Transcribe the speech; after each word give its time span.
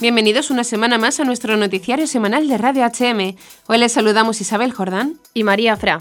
Bienvenidos 0.00 0.52
una 0.52 0.62
semana 0.62 0.96
más 0.96 1.18
a 1.18 1.24
nuestro 1.24 1.56
noticiario 1.56 2.06
semanal 2.06 2.46
de 2.46 2.56
Radio 2.56 2.84
HM. 2.84 3.34
Hoy 3.66 3.78
les 3.78 3.90
saludamos 3.90 4.40
Isabel 4.40 4.70
Jordán 4.70 5.18
y 5.34 5.42
María 5.42 5.76
Fra. 5.76 5.98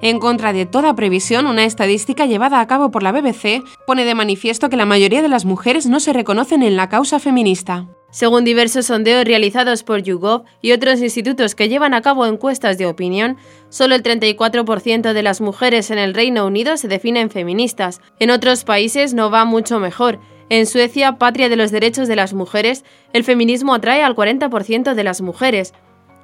En 0.00 0.20
contra 0.20 0.52
de 0.52 0.64
toda 0.64 0.94
previsión, 0.94 1.48
una 1.48 1.64
estadística 1.64 2.24
llevada 2.26 2.60
a 2.60 2.66
cabo 2.68 2.92
por 2.92 3.02
la 3.02 3.10
BBC 3.10 3.64
pone 3.84 4.04
de 4.04 4.14
manifiesto 4.14 4.70
que 4.70 4.76
la 4.76 4.86
mayoría 4.86 5.22
de 5.22 5.28
las 5.28 5.44
mujeres 5.44 5.86
no 5.86 5.98
se 5.98 6.12
reconocen 6.12 6.62
en 6.62 6.76
la 6.76 6.88
causa 6.88 7.18
feminista. 7.18 7.88
Según 8.10 8.44
diversos 8.44 8.86
sondeos 8.86 9.24
realizados 9.24 9.84
por 9.84 10.02
YouGov 10.02 10.44
y 10.60 10.72
otros 10.72 11.00
institutos 11.00 11.54
que 11.54 11.68
llevan 11.68 11.94
a 11.94 12.02
cabo 12.02 12.26
encuestas 12.26 12.76
de 12.76 12.86
opinión, 12.86 13.36
solo 13.68 13.94
el 13.94 14.02
34% 14.02 15.12
de 15.12 15.22
las 15.22 15.40
mujeres 15.40 15.92
en 15.92 15.98
el 15.98 16.12
Reino 16.12 16.44
Unido 16.44 16.76
se 16.76 16.88
definen 16.88 17.30
feministas. 17.30 18.00
En 18.18 18.30
otros 18.30 18.64
países 18.64 19.14
no 19.14 19.30
va 19.30 19.44
mucho 19.44 19.78
mejor. 19.78 20.18
En 20.48 20.66
Suecia, 20.66 21.18
patria 21.18 21.48
de 21.48 21.54
los 21.54 21.70
derechos 21.70 22.08
de 22.08 22.16
las 22.16 22.34
mujeres, 22.34 22.84
el 23.12 23.22
feminismo 23.22 23.74
atrae 23.74 24.02
al 24.02 24.16
40% 24.16 24.94
de 24.94 25.04
las 25.04 25.20
mujeres. 25.20 25.72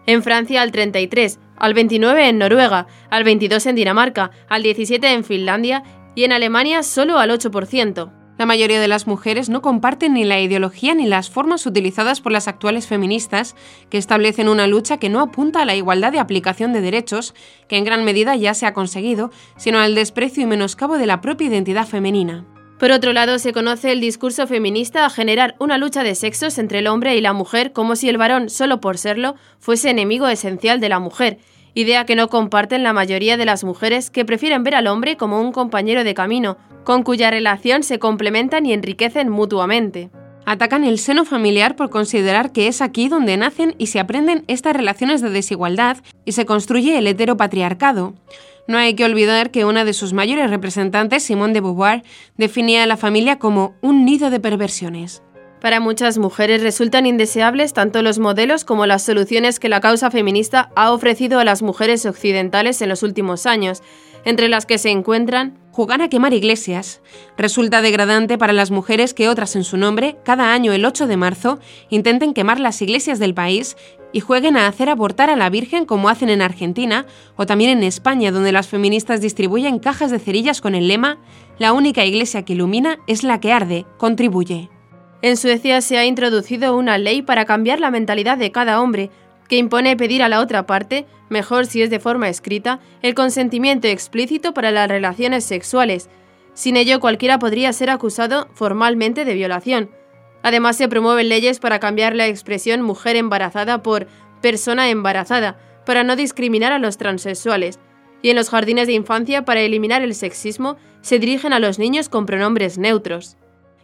En 0.07 0.25
Francia 0.25 0.63
al 0.63 0.73
33, 0.73 1.39
al 1.57 1.75
29 1.75 2.29
en 2.29 2.39
Noruega, 2.39 2.89
al 3.11 3.23
22 3.23 3.65
en 3.67 3.77
Dinamarca, 3.77 4.33
al 4.49 4.65
17 4.65 5.13
en 5.13 5.23
Finlandia 5.23 5.85
y 6.17 6.25
en 6.25 6.33
Alemania 6.33 6.83
solo 6.83 7.19
al 7.19 7.31
8%. 7.31 8.16
La 8.39 8.45
mayoría 8.45 8.81
de 8.81 8.89
las 8.89 9.07
mujeres 9.07 9.49
no 9.49 9.63
comparten 9.63 10.13
ni 10.13 10.25
la 10.25 10.41
ideología 10.41 10.95
ni 10.95 11.07
las 11.07 11.31
formas 11.31 11.65
utilizadas 11.65 12.21
por 12.21 12.33
las 12.33 12.49
actuales 12.49 12.87
feministas, 12.87 13.57
que 13.89 13.97
establecen 13.97 14.49
una 14.49 14.67
lucha 14.67 14.99
que 14.99 15.09
no 15.09 15.21
apunta 15.21 15.63
a 15.63 15.65
la 15.65 15.75
igualdad 15.75 16.13
de 16.13 16.19
aplicación 16.19 16.75
de 16.75 16.83
derechos, 16.83 17.35
que 17.67 17.79
en 17.79 17.85
gran 17.85 18.05
medida 18.05 18.37
ya 18.37 18.53
se 18.53 18.67
ha 18.67 18.75
conseguido, 18.75 19.31
sino 19.57 19.79
al 19.79 19.95
desprecio 19.95 20.43
y 20.43 20.47
menoscabo 20.47 20.99
de 20.99 21.07
la 21.07 21.23
propia 21.23 21.47
identidad 21.47 21.87
femenina. 21.87 22.45
Por 22.79 22.91
otro 22.91 23.15
lado, 23.15 23.39
se 23.39 23.55
conoce 23.55 23.91
el 23.91 24.03
discurso 24.03 24.47
feminista 24.47 25.07
a 25.07 25.11
generar 25.11 25.57
una 25.59 25.79
lucha 25.79 26.03
de 26.03 26.15
sexos 26.15 26.59
entre 26.59 26.81
el 26.81 26.89
hombre 26.89 27.17
y 27.17 27.23
la 27.23 27.33
mujer 27.33 27.73
como 27.73 27.97
si 27.97 28.11
el 28.11 28.19
varón, 28.19 28.51
solo 28.51 28.83
por 28.83 28.99
serlo, 28.99 29.37
fuese 29.61 29.89
enemigo 29.89 30.29
esencial 30.29 30.79
de 30.79 30.91
la 30.91 30.99
mujer, 30.99 31.39
idea 31.77 32.07
que 32.07 32.17
no 32.17 32.29
comparten 32.29 32.83
la 32.83 32.95
mayoría 32.95 33.37
de 33.37 33.45
las 33.45 33.63
mujeres 33.63 34.11
que 34.11 34.25
prefieren 34.25 34.65
ver 34.65 34.75
al 34.75 34.87
hombre 34.87 35.19
como 35.19 35.43
un 35.43 35.53
compañero 35.53 36.05
de 36.05 36.15
camino, 36.15 36.57
con 36.85 37.03
cuya 37.03 37.31
relación 37.31 37.83
se 37.83 37.99
complementan 37.99 38.65
y 38.65 38.73
enriquecen 38.73 39.29
mutuamente. 39.29 40.09
Atacan 40.47 40.85
el 40.85 40.99
seno 40.99 41.27
familiar 41.27 41.77
por 41.77 41.91
considerar 41.91 42.51
que 42.51 42.69
es 42.69 42.81
aquí 42.81 43.09
donde 43.09 43.37
nacen 43.37 43.75
y 43.77 43.89
se 43.89 44.01
aprenden 44.01 44.45
estas 44.49 44.75
relaciones 44.75 45.21
de 45.21 45.29
desigualdad 45.29 45.99
y 46.25 46.33
se 46.33 46.47
construye 46.47 46.97
el 46.97 47.07
heteropatriarcado. 47.09 48.15
No 48.67 48.79
hay 48.79 48.95
que 48.95 49.05
olvidar 49.05 49.51
que 49.51 49.67
una 49.67 49.85
de 49.85 49.93
sus 49.93 50.15
mayores 50.15 50.49
representantes, 50.49 51.25
Simone 51.25 51.53
de 51.53 51.61
Beauvoir, 51.61 52.05
definía 52.39 52.85
a 52.85 52.87
la 52.87 52.97
familia 52.97 53.39
como 53.39 53.75
un 53.83 54.07
nido 54.07 54.31
de 54.31 54.41
perversiones. 54.41 55.23
Para 55.61 55.81
muchas 55.81 56.19
mujeres 56.19 56.63
resultan 56.63 57.07
indeseables 57.07 57.73
tanto 57.73 58.03
los 58.03 58.19
modelos 58.19 58.65
como 58.65 58.87
las 58.87 59.03
soluciones 59.03 59.59
que 59.59 59.69
la 59.69 59.81
causa 59.81 60.11
feminista 60.11 60.71
ha 60.77 60.93
ofrecido 60.93 61.41
a 61.41 61.45
las 61.45 61.63
mujeres 61.63 62.05
occidentales 62.05 62.83
en 62.83 62.91
los 62.91 63.03
últimos 63.03 63.47
años, 63.47 63.83
entre 64.25 64.49
las 64.49 64.67
que 64.67 64.77
se 64.77 64.91
encuentran 64.91 65.59
jugar 65.71 66.03
a 66.03 66.09
quemar 66.09 66.35
iglesias. 66.35 67.01
Resulta 67.39 67.81
degradante 67.81 68.39
para 68.39 68.53
las 68.53 68.71
mujeres 68.71 69.15
que 69.15 69.29
otras 69.29 69.57
en 69.57 69.65
su 69.65 69.77
nombre, 69.77 70.17
cada 70.25 70.53
año 70.53 70.73
el 70.73 70.85
8 70.85 71.07
de 71.07 71.17
marzo, 71.17 71.59
intenten 71.91 72.35
quemar 72.35 72.61
las 72.61 72.81
iglesias 72.83 73.19
del 73.19 73.35
país 73.35 73.77
y 74.13 74.21
jueguen 74.21 74.57
a 74.57 74.69
hacer 74.69 74.89
abortar 74.89 75.31
a 75.31 75.37
la 75.37 75.51
Virgen 75.51 75.85
como 75.85 76.09
hacen 76.09 76.29
en 76.29 76.43
Argentina 76.43 77.07
o 77.37 77.47
también 77.47 77.71
en 77.71 77.83
España, 77.83 78.33
donde 78.33 78.53
las 78.53 78.69
feministas 78.69 79.21
distribuyen 79.21 79.79
cajas 79.79 80.11
de 80.11 80.19
cerillas 80.19 80.61
con 80.61 80.75
el 80.75 80.89
lema 80.89 81.19
La 81.59 81.73
única 81.73 82.05
iglesia 82.05 82.45
que 82.45 82.55
ilumina 82.55 82.99
es 83.07 83.23
la 83.23 83.41
que 83.41 83.53
arde, 83.53 83.87
contribuye. 83.99 84.71
En 85.23 85.37
Suecia 85.37 85.81
se 85.81 85.97
ha 85.97 86.05
introducido 86.05 86.77
una 86.77 86.99
ley 86.99 87.23
para 87.23 87.47
cambiar 87.47 87.81
la 87.81 87.91
mentalidad 87.91 88.37
de 88.37 88.53
cada 88.53 88.81
hombre, 88.81 89.11
que 89.49 89.57
impone 89.57 89.97
pedir 89.97 90.23
a 90.23 90.29
la 90.29 90.41
otra 90.41 90.67
parte, 90.67 91.07
mejor 91.29 91.67
si 91.67 91.83
es 91.83 91.91
de 91.91 92.01
forma 92.01 92.29
escrita, 92.29 92.81
el 93.03 93.15
consentimiento 93.15 93.89
explícito 93.89 94.53
para 94.53 94.71
las 94.71 94.89
relaciones 94.89 95.45
sexuales. 95.45 96.11
Sin 96.55 96.77
ello 96.77 97.01
cualquiera 97.01 97.39
podría 97.39 97.73
ser 97.73 97.91
acusado 97.91 98.49
formalmente 98.55 99.25
de 99.25 99.35
violación. 99.35 99.91
Además 100.43 100.77
se 100.77 100.89
promueven 100.89 101.29
leyes 101.29 101.61
para 101.61 101.81
cambiar 101.81 102.15
la 102.15 102.27
expresión 102.27 102.83
mujer 102.83 103.17
embarazada 103.17 103.83
por 103.83 104.07
persona 104.43 104.91
embarazada, 104.91 105.59
para 105.85 106.05
no 106.05 106.17
discriminar 106.17 106.73
a 106.73 106.79
los 106.79 106.99
transexuales. 106.99 107.79
Y 108.23 108.31
en 108.31 108.37
los 108.37 108.51
jardines 108.51 108.87
de 108.87 108.95
infancia, 108.95 109.45
para 109.45 109.61
eliminar 109.61 110.03
el 110.03 110.15
sexismo, 110.15 110.77
se 111.01 111.19
dirigen 111.19 111.53
a 111.53 111.59
los 111.59 111.79
niños 111.79 112.09
con 112.09 112.27
pronombres 112.27 112.79
neutros. 112.79 113.37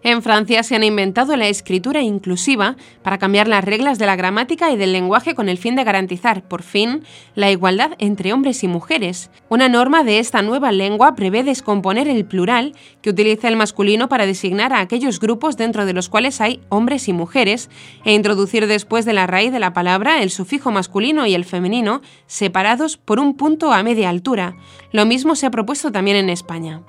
En 0.05 0.21
Francia 0.21 0.65
se 0.65 0.75
han 0.75 0.83
inventado 0.83 1.37
la 1.37 1.47
escritura 1.47 2.03
inclusiva 2.03 2.77
para 3.03 3.19
cambiar 3.19 3.47
las 3.47 3.65
reglas 3.65 4.01
de 4.01 4.07
la 4.07 4.17
gramática 4.17 4.73
y 4.73 4.77
del 4.77 4.93
lenguaje 4.93 5.37
con 5.37 5.49
el 5.49 5.59
fin 5.59 5.77
de 5.77 5.85
garantizar, 5.85 6.43
por 6.43 6.65
fin, 6.65 7.05
la 7.37 7.53
igualdad 7.53 7.93
entre 7.99 8.33
hombres 8.33 8.65
y 8.65 8.69
mujeres. 8.69 9.31
Una 9.49 9.69
norma 9.69 10.03
de 10.03 10.19
esta 10.19 10.43
nueva 10.43 10.73
lengua 10.73 11.15
prevé 11.15 11.45
descomponer 11.45 12.09
el 12.09 12.25
plural 12.25 12.75
que 13.01 13.11
utiliza 13.11 13.47
el 13.47 13.57
masculino 13.57 14.09
para 14.09 14.27
designar 14.27 14.73
a 14.73 14.81
aquellos 14.81 15.21
grupos 15.21 15.57
dentro 15.57 15.87
de 15.87 15.93
los 15.93 16.09
cuales 16.09 16.41
hay 16.41 16.61
hombres 16.69 17.07
y 17.07 17.13
mujeres 17.13 17.71
e 18.05 18.13
introducir 18.13 18.67
después 18.67 19.05
de 19.05 19.13
la 19.13 19.29
raíz 19.29 19.53
de 19.53 19.61
la 19.61 19.73
palabra 19.73 20.21
el 20.21 20.31
sufijo 20.31 20.73
masculino 20.73 21.27
y 21.27 21.35
el 21.35 21.45
femenino 21.45 22.03
separados 22.27 22.97
por 22.97 23.21
un 23.21 23.37
punto 23.37 23.73
a 23.73 23.85
media 23.85 24.11
altura. 24.11 24.57
Lo 24.91 25.07
mismo 25.07 25.37
se 25.37 25.47
ha 25.47 25.51
propuesto 25.53 25.93
también 25.93 26.17
en 26.17 26.29
España. 26.29 26.83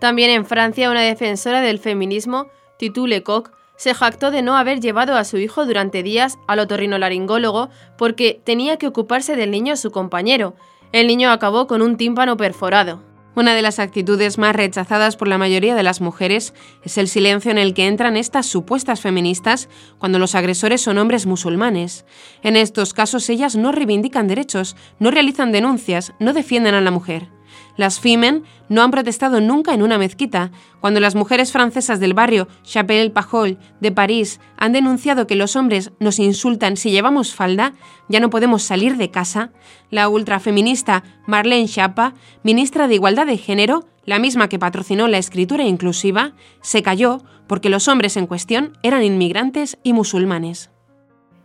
También 0.00 0.30
en 0.30 0.46
Francia, 0.46 0.90
una 0.90 1.02
defensora 1.02 1.60
del 1.60 1.78
feminismo, 1.78 2.48
Titu 2.78 3.06
Lecoq, 3.06 3.52
se 3.76 3.94
jactó 3.94 4.30
de 4.30 4.42
no 4.42 4.56
haber 4.56 4.80
llevado 4.80 5.16
a 5.16 5.24
su 5.24 5.38
hijo 5.38 5.64
durante 5.64 6.02
días 6.02 6.38
al 6.48 6.58
otorrinolaringólogo 6.58 7.70
porque 7.96 8.40
tenía 8.44 8.76
que 8.76 8.86
ocuparse 8.86 9.36
del 9.36 9.50
niño 9.50 9.76
su 9.76 9.90
compañero. 9.90 10.54
El 10.92 11.06
niño 11.06 11.30
acabó 11.30 11.66
con 11.66 11.80
un 11.80 11.96
tímpano 11.96 12.36
perforado. 12.36 13.02
Una 13.36 13.54
de 13.54 13.62
las 13.62 13.78
actitudes 13.78 14.38
más 14.38 14.56
rechazadas 14.56 15.16
por 15.16 15.28
la 15.28 15.38
mayoría 15.38 15.74
de 15.74 15.82
las 15.82 16.00
mujeres 16.00 16.52
es 16.82 16.98
el 16.98 17.08
silencio 17.08 17.50
en 17.50 17.58
el 17.58 17.74
que 17.74 17.86
entran 17.86 18.16
estas 18.16 18.46
supuestas 18.46 19.00
feministas 19.00 19.68
cuando 19.98 20.18
los 20.18 20.34
agresores 20.34 20.80
son 20.80 20.98
hombres 20.98 21.26
musulmanes. 21.26 22.04
En 22.42 22.56
estos 22.56 22.92
casos 22.92 23.30
ellas 23.30 23.54
no 23.54 23.70
reivindican 23.70 24.28
derechos, 24.28 24.76
no 24.98 25.10
realizan 25.10 25.52
denuncias, 25.52 26.12
no 26.18 26.32
defienden 26.32 26.74
a 26.74 26.80
la 26.80 26.90
mujer. 26.90 27.28
Las 27.76 28.00
Fimen 28.00 28.44
no 28.68 28.82
han 28.82 28.90
protestado 28.90 29.40
nunca 29.40 29.74
en 29.74 29.82
una 29.82 29.98
mezquita. 29.98 30.50
Cuando 30.80 31.00
las 31.00 31.14
mujeres 31.14 31.52
francesas 31.52 32.00
del 32.00 32.14
barrio 32.14 32.48
Chapelle 32.62 33.10
Pajol 33.10 33.58
de 33.80 33.92
París 33.92 34.40
han 34.56 34.72
denunciado 34.72 35.26
que 35.26 35.36
los 35.36 35.56
hombres 35.56 35.92
nos 36.00 36.18
insultan 36.18 36.76
si 36.76 36.90
llevamos 36.90 37.34
falda, 37.34 37.74
ya 38.08 38.20
no 38.20 38.30
podemos 38.30 38.62
salir 38.62 38.96
de 38.96 39.10
casa, 39.10 39.50
la 39.90 40.08
ultrafeminista 40.08 41.04
Marlene 41.26 41.68
Schiappa, 41.68 42.14
ministra 42.42 42.88
de 42.88 42.94
Igualdad 42.94 43.26
de 43.26 43.38
Género, 43.38 43.86
la 44.04 44.18
misma 44.18 44.48
que 44.48 44.58
patrocinó 44.58 45.08
la 45.08 45.18
escritura 45.18 45.64
inclusiva, 45.64 46.32
se 46.60 46.82
cayó 46.82 47.22
porque 47.46 47.68
los 47.68 47.88
hombres 47.88 48.16
en 48.16 48.26
cuestión 48.26 48.78
eran 48.82 49.02
inmigrantes 49.02 49.78
y 49.82 49.92
musulmanes. 49.92 50.70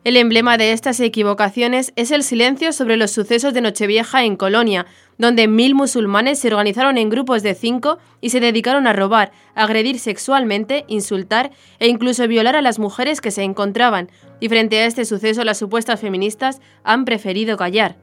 El 0.05 0.17
emblema 0.17 0.59
de 0.59 0.71
estas 0.71 0.99
equivocaciones 0.99 1.91
es 1.95 2.11
el 2.11 2.21
silencio 2.21 2.71
sobre 2.73 2.95
los 2.95 3.09
sucesos 3.09 3.55
de 3.55 3.61
Nochevieja 3.61 4.23
en 4.23 4.35
Colonia, 4.35 4.85
donde 5.17 5.47
mil 5.47 5.73
musulmanes 5.73 6.37
se 6.37 6.49
organizaron 6.49 6.99
en 6.99 7.09
grupos 7.09 7.41
de 7.41 7.55
cinco 7.55 7.97
y 8.21 8.29
se 8.29 8.39
dedicaron 8.39 8.85
a 8.85 8.93
robar, 8.93 9.31
agredir 9.55 9.97
sexualmente, 9.97 10.85
insultar 10.87 11.49
e 11.79 11.87
incluso 11.87 12.27
violar 12.27 12.55
a 12.55 12.61
las 12.61 12.77
mujeres 12.77 13.19
que 13.19 13.31
se 13.31 13.41
encontraban, 13.41 14.11
y 14.39 14.47
frente 14.47 14.77
a 14.77 14.85
este 14.85 15.05
suceso 15.05 15.43
las 15.43 15.57
supuestas 15.57 16.01
feministas 16.01 16.61
han 16.83 17.03
preferido 17.03 17.57
callar. 17.57 17.97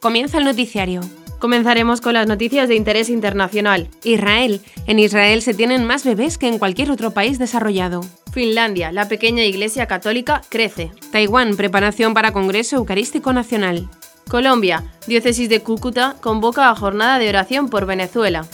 Comienza 0.00 0.38
el 0.38 0.44
noticiario. 0.46 1.02
Comenzaremos 1.38 2.00
con 2.00 2.14
las 2.14 2.26
noticias 2.26 2.68
de 2.68 2.74
interés 2.74 3.08
internacional. 3.08 3.88
Israel. 4.02 4.60
En 4.86 4.98
Israel 4.98 5.40
se 5.40 5.54
tienen 5.54 5.84
más 5.84 6.04
bebés 6.04 6.36
que 6.36 6.48
en 6.48 6.58
cualquier 6.58 6.90
otro 6.90 7.12
país 7.12 7.38
desarrollado. 7.38 8.00
Finlandia. 8.32 8.90
La 8.90 9.08
pequeña 9.08 9.44
iglesia 9.44 9.86
católica 9.86 10.42
crece. 10.48 10.90
Taiwán. 11.12 11.56
Preparación 11.56 12.12
para 12.12 12.32
Congreso 12.32 12.76
Eucarístico 12.76 13.32
Nacional. 13.32 13.88
Colombia. 14.28 14.82
Diócesis 15.06 15.48
de 15.48 15.60
Cúcuta 15.60 16.16
convoca 16.20 16.70
a 16.70 16.74
jornada 16.74 17.20
de 17.20 17.28
oración 17.28 17.68
por 17.68 17.86
Venezuela. 17.86 18.44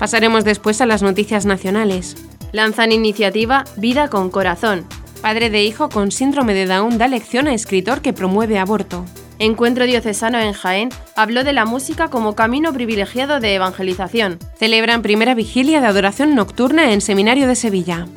Pasaremos 0.00 0.42
después 0.42 0.80
a 0.80 0.86
las 0.86 1.02
noticias 1.02 1.46
nacionales. 1.46 2.16
Lanzan 2.50 2.90
iniciativa 2.90 3.62
Vida 3.76 4.10
con 4.10 4.30
Corazón. 4.30 4.84
Padre 5.22 5.50
de 5.50 5.62
hijo 5.62 5.88
con 5.88 6.10
síndrome 6.10 6.52
de 6.52 6.66
Down 6.66 6.98
da 6.98 7.06
lección 7.06 7.46
a 7.46 7.54
escritor 7.54 8.02
que 8.02 8.12
promueve 8.12 8.58
aborto. 8.58 9.04
Encuentro 9.38 9.86
Diocesano 9.86 10.40
en 10.40 10.52
Jaén 10.52 10.88
habló 11.14 11.44
de 11.44 11.52
la 11.52 11.64
música 11.64 12.08
como 12.08 12.34
camino 12.34 12.72
privilegiado 12.72 13.38
de 13.38 13.54
evangelización. 13.54 14.40
Celebran 14.58 15.00
primera 15.00 15.36
vigilia 15.36 15.80
de 15.80 15.86
adoración 15.86 16.34
nocturna 16.34 16.92
en 16.92 17.00
Seminario 17.00 17.46
de 17.46 17.54
Sevilla. 17.54 18.08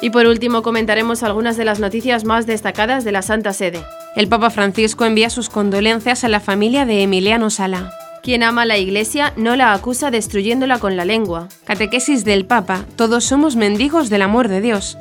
Y 0.00 0.10
por 0.10 0.26
último 0.26 0.62
comentaremos 0.62 1.24
algunas 1.24 1.56
de 1.56 1.64
las 1.64 1.80
noticias 1.80 2.24
más 2.24 2.46
destacadas 2.46 3.02
de 3.04 3.10
la 3.10 3.22
Santa 3.22 3.52
Sede. 3.52 3.82
El 4.14 4.28
Papa 4.28 4.50
Francisco 4.50 5.04
envía 5.04 5.28
sus 5.28 5.48
condolencias 5.48 6.22
a 6.22 6.28
la 6.28 6.38
familia 6.38 6.86
de 6.86 7.02
Emiliano 7.02 7.50
Sala. 7.50 7.92
Quien 8.26 8.42
ama 8.42 8.64
la 8.66 8.76
Iglesia 8.76 9.32
no 9.36 9.54
la 9.54 9.72
acusa 9.72 10.10
destruyéndola 10.10 10.80
con 10.80 10.96
la 10.96 11.04
lengua. 11.04 11.48
Catequesis 11.64 12.24
del 12.24 12.44
Papa, 12.44 12.84
todos 12.96 13.22
somos 13.22 13.54
mendigos 13.54 14.10
del 14.10 14.20
amor 14.20 14.48
de 14.48 14.60
Dios. 14.60 14.98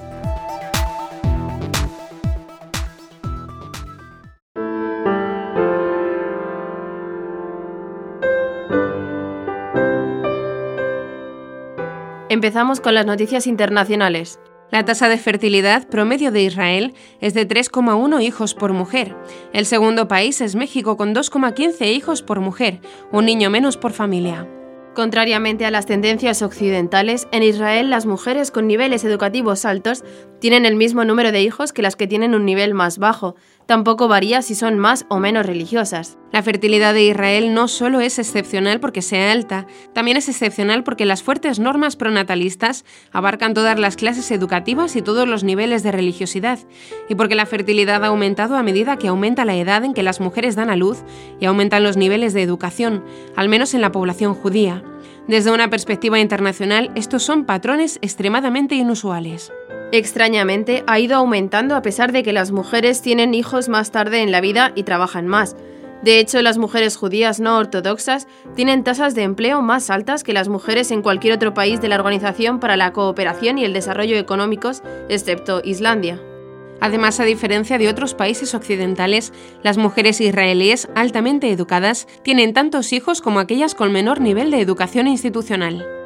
Empezamos 12.30 12.80
con 12.80 12.94
las 12.94 13.07
noticias 13.07 13.48
internacionales. 13.48 14.39
La 14.71 14.83
tasa 14.83 15.09
de 15.09 15.17
fertilidad 15.17 15.88
promedio 15.88 16.31
de 16.31 16.41
Israel 16.41 16.94
es 17.21 17.33
de 17.33 17.47
3,1 17.47 18.21
hijos 18.23 18.56
por 18.56 18.73
mujer. 18.73 19.15
El 19.53 19.65
segundo 19.65 20.07
país 20.07 20.41
es 20.41 20.56
México 20.56 20.97
con 20.97 21.13
2,15 21.13 21.85
hijos 21.94 22.23
por 22.23 22.39
mujer, 22.39 22.81
un 23.12 23.25
niño 23.25 23.50
menos 23.51 23.77
por 23.77 23.94
familia. 23.94 24.47
Contrariamente 24.95 25.65
a 25.65 25.71
las 25.71 25.85
tendencias 25.85 26.41
occidentales, 26.41 27.27
en 27.33 27.44
Israel 27.44 27.89
las 27.89 28.06
mujeres 28.06 28.50
con 28.50 28.65
niveles 28.65 29.03
educativos 29.03 29.65
altos 29.65 30.03
tienen 30.39 30.65
el 30.65 30.75
mismo 30.75 31.03
número 31.03 31.33
de 31.33 31.41
hijos 31.41 31.73
que 31.73 31.81
las 31.81 31.97
que 31.97 32.07
tienen 32.07 32.33
un 32.33 32.45
nivel 32.45 32.73
más 32.73 32.97
bajo. 32.97 33.35
Tampoco 33.65 34.07
varía 34.07 34.44
si 34.44 34.53
son 34.53 34.77
más 34.77 35.07
o 35.09 35.19
menos 35.19 35.45
religiosas. 35.45 36.19
La 36.31 36.44
fertilidad 36.44 36.94
de 36.94 37.06
Israel 37.06 37.53
no 37.53 37.67
solo 37.67 38.00
es 38.00 38.19
excepcional 38.19 38.79
porque 38.79 39.01
sea 39.01 39.31
alta, 39.31 39.65
también 39.94 40.17
es 40.17 40.29
excepcional 40.29 40.83
porque 40.83 41.06
las 41.06 41.23
fuertes 41.23 41.57
normas 41.57 41.95
pronatalistas 41.95 42.85
abarcan 43.12 43.56
todas 43.56 43.79
las 43.79 43.95
clases 43.95 44.29
educativas 44.29 44.95
y 44.95 45.01
todos 45.01 45.27
los 45.27 45.44
niveles 45.44 45.81
de 45.81 45.91
religiosidad, 45.91 46.59
y 47.09 47.15
porque 47.15 47.33
la 47.33 47.47
fertilidad 47.47 48.03
ha 48.03 48.07
aumentado 48.07 48.56
a 48.56 48.63
medida 48.63 48.97
que 48.97 49.07
aumenta 49.07 49.45
la 49.45 49.56
edad 49.56 49.83
en 49.83 49.95
que 49.95 50.03
las 50.03 50.19
mujeres 50.19 50.56
dan 50.56 50.69
a 50.69 50.75
luz 50.75 51.03
y 51.39 51.45
aumentan 51.45 51.83
los 51.83 51.97
niveles 51.97 52.33
de 52.33 52.44
educación, 52.44 53.03
al 53.35 53.50
menos 53.50 53.73
en 53.73 53.81
la 53.81 53.91
población 53.91 54.35
judía. 54.35 54.83
Desde 55.27 55.51
una 55.51 55.71
perspectiva 55.71 56.19
internacional, 56.19 56.91
estos 56.94 57.23
son 57.23 57.45
patrones 57.45 57.97
extremadamente 58.03 58.75
inusuales. 58.75 59.51
Extrañamente, 59.95 60.83
ha 60.88 61.00
ido 61.00 61.15
aumentando 61.15 61.74
a 61.74 61.81
pesar 61.81 62.12
de 62.12 62.21
que 62.21 62.33
las 62.33 62.51
mujeres 62.51 63.01
tienen 63.01 63.33
hijos 63.33 63.69
más 63.69 63.92
tarde 63.92 64.21
en 64.21 64.30
la 64.30 64.42
vida 64.42 64.74
y 64.75 64.83
trabajan 64.83 65.25
más. 65.25 65.56
De 66.03 66.19
hecho, 66.19 66.42
las 66.42 66.57
mujeres 66.57 66.97
judías 66.97 67.39
no 67.39 67.57
ortodoxas 67.57 68.27
tienen 68.57 68.83
tasas 68.83 69.15
de 69.15 69.24
empleo 69.24 69.62
más 69.62 69.89
altas 69.89 70.25
que 70.25 70.33
las 70.33 70.50
mujeres 70.50 70.92
en 70.92 71.01
cualquier 71.01 71.36
otro 71.36 71.53
país 71.53 71.80
de 71.80 71.88
la 71.88 71.95
Organización 71.95 72.59
para 72.59 72.75
la 72.75 72.92
Cooperación 72.92 73.57
y 73.57 73.63
el 73.63 73.71
Desarrollo 73.71 74.18
Económicos, 74.18 74.83
excepto 75.07 75.62
Islandia. 75.63 76.19
Además, 76.81 77.21
a 77.21 77.24
diferencia 77.24 77.77
de 77.77 77.88
otros 77.88 78.15
países 78.15 78.53
occidentales, 78.53 79.31
las 79.63 79.77
mujeres 79.77 80.19
israelíes 80.19 80.89
altamente 80.94 81.50
educadas 81.50 82.06
tienen 82.21 82.51
tantos 82.51 82.91
hijos 82.91 83.21
como 83.21 83.39
aquellas 83.39 83.75
con 83.75 83.94
menor 83.94 84.19
nivel 84.19 84.51
de 84.51 84.59
educación 84.59 85.07
institucional. 85.07 86.04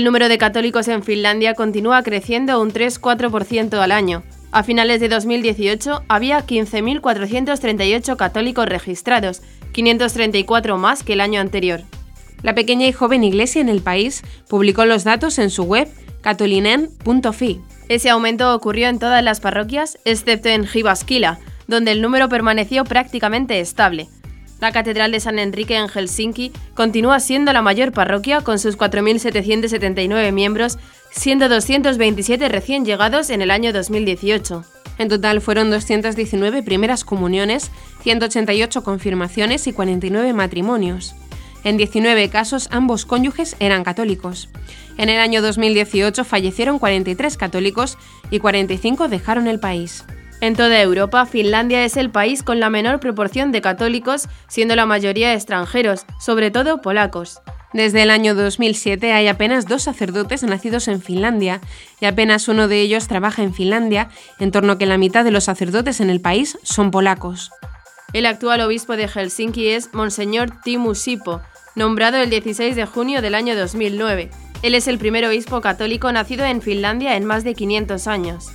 El 0.00 0.04
número 0.04 0.30
de 0.30 0.38
católicos 0.38 0.88
en 0.88 1.02
Finlandia 1.02 1.52
continúa 1.52 2.02
creciendo 2.02 2.58
un 2.58 2.72
3-4% 2.72 3.74
al 3.74 3.92
año. 3.92 4.22
A 4.50 4.62
finales 4.62 4.98
de 4.98 5.10
2018 5.10 6.04
había 6.08 6.46
15.438 6.46 8.16
católicos 8.16 8.64
registrados, 8.64 9.42
534 9.72 10.78
más 10.78 11.02
que 11.02 11.12
el 11.12 11.20
año 11.20 11.38
anterior. 11.38 11.82
La 12.42 12.54
pequeña 12.54 12.86
y 12.86 12.92
joven 12.92 13.24
iglesia 13.24 13.60
en 13.60 13.68
el 13.68 13.82
país 13.82 14.22
publicó 14.48 14.86
los 14.86 15.04
datos 15.04 15.38
en 15.38 15.50
su 15.50 15.64
web 15.64 15.86
catolinen.fi. 16.22 17.60
Ese 17.90 18.08
aumento 18.08 18.54
ocurrió 18.54 18.88
en 18.88 18.98
todas 18.98 19.22
las 19.22 19.40
parroquias, 19.40 19.98
excepto 20.06 20.48
en 20.48 20.64
Jyväskylä, 20.66 21.38
donde 21.68 21.92
el 21.92 22.00
número 22.00 22.30
permaneció 22.30 22.84
prácticamente 22.84 23.60
estable, 23.60 24.08
la 24.60 24.72
Catedral 24.72 25.12
de 25.12 25.20
San 25.20 25.38
Enrique 25.38 25.76
en 25.76 25.88
Helsinki 25.88 26.52
continúa 26.74 27.20
siendo 27.20 27.52
la 27.52 27.62
mayor 27.62 27.92
parroquia 27.92 28.42
con 28.42 28.58
sus 28.58 28.76
4.779 28.78 30.32
miembros, 30.32 30.78
siendo 31.10 31.48
227 31.48 32.48
recién 32.48 32.84
llegados 32.84 33.30
en 33.30 33.42
el 33.42 33.50
año 33.50 33.72
2018. 33.72 34.64
En 34.98 35.08
total 35.08 35.40
fueron 35.40 35.70
219 35.70 36.62
primeras 36.62 37.04
comuniones, 37.04 37.70
188 38.02 38.84
confirmaciones 38.84 39.66
y 39.66 39.72
49 39.72 40.34
matrimonios. 40.34 41.14
En 41.64 41.76
19 41.76 42.28
casos 42.28 42.68
ambos 42.70 43.06
cónyuges 43.06 43.56
eran 43.60 43.84
católicos. 43.84 44.48
En 44.98 45.08
el 45.08 45.18
año 45.18 45.40
2018 45.40 46.24
fallecieron 46.24 46.78
43 46.78 47.36
católicos 47.36 47.96
y 48.30 48.40
45 48.40 49.08
dejaron 49.08 49.46
el 49.46 49.60
país. 49.60 50.04
En 50.40 50.56
toda 50.56 50.80
Europa, 50.80 51.26
Finlandia 51.26 51.84
es 51.84 51.98
el 51.98 52.08
país 52.10 52.42
con 52.42 52.60
la 52.60 52.70
menor 52.70 52.98
proporción 52.98 53.52
de 53.52 53.60
católicos, 53.60 54.26
siendo 54.48 54.74
la 54.74 54.86
mayoría 54.86 55.34
extranjeros, 55.34 56.06
sobre 56.18 56.50
todo 56.50 56.80
polacos. 56.80 57.40
Desde 57.74 58.02
el 58.02 58.10
año 58.10 58.34
2007 58.34 59.12
hay 59.12 59.28
apenas 59.28 59.66
dos 59.66 59.82
sacerdotes 59.82 60.42
nacidos 60.42 60.88
en 60.88 61.02
Finlandia 61.02 61.60
y 62.00 62.06
apenas 62.06 62.48
uno 62.48 62.68
de 62.68 62.80
ellos 62.80 63.06
trabaja 63.06 63.42
en 63.42 63.52
Finlandia, 63.52 64.08
en 64.38 64.50
torno 64.50 64.72
a 64.72 64.78
que 64.78 64.86
la 64.86 64.98
mitad 64.98 65.24
de 65.24 65.30
los 65.30 65.44
sacerdotes 65.44 66.00
en 66.00 66.08
el 66.08 66.22
país 66.22 66.58
son 66.62 66.90
polacos. 66.90 67.50
El 68.14 68.24
actual 68.24 68.62
obispo 68.62 68.96
de 68.96 69.08
Helsinki 69.08 69.68
es 69.68 69.92
Monseñor 69.92 70.62
Timu 70.62 70.94
Sipo, 70.94 71.42
nombrado 71.76 72.16
el 72.16 72.30
16 72.30 72.74
de 72.74 72.86
junio 72.86 73.20
del 73.20 73.34
año 73.34 73.54
2009. 73.54 74.30
Él 74.62 74.74
es 74.74 74.88
el 74.88 74.98
primer 74.98 75.26
obispo 75.26 75.60
católico 75.60 76.10
nacido 76.10 76.44
en 76.46 76.62
Finlandia 76.62 77.16
en 77.16 77.24
más 77.24 77.44
de 77.44 77.54
500 77.54 78.06
años. 78.08 78.50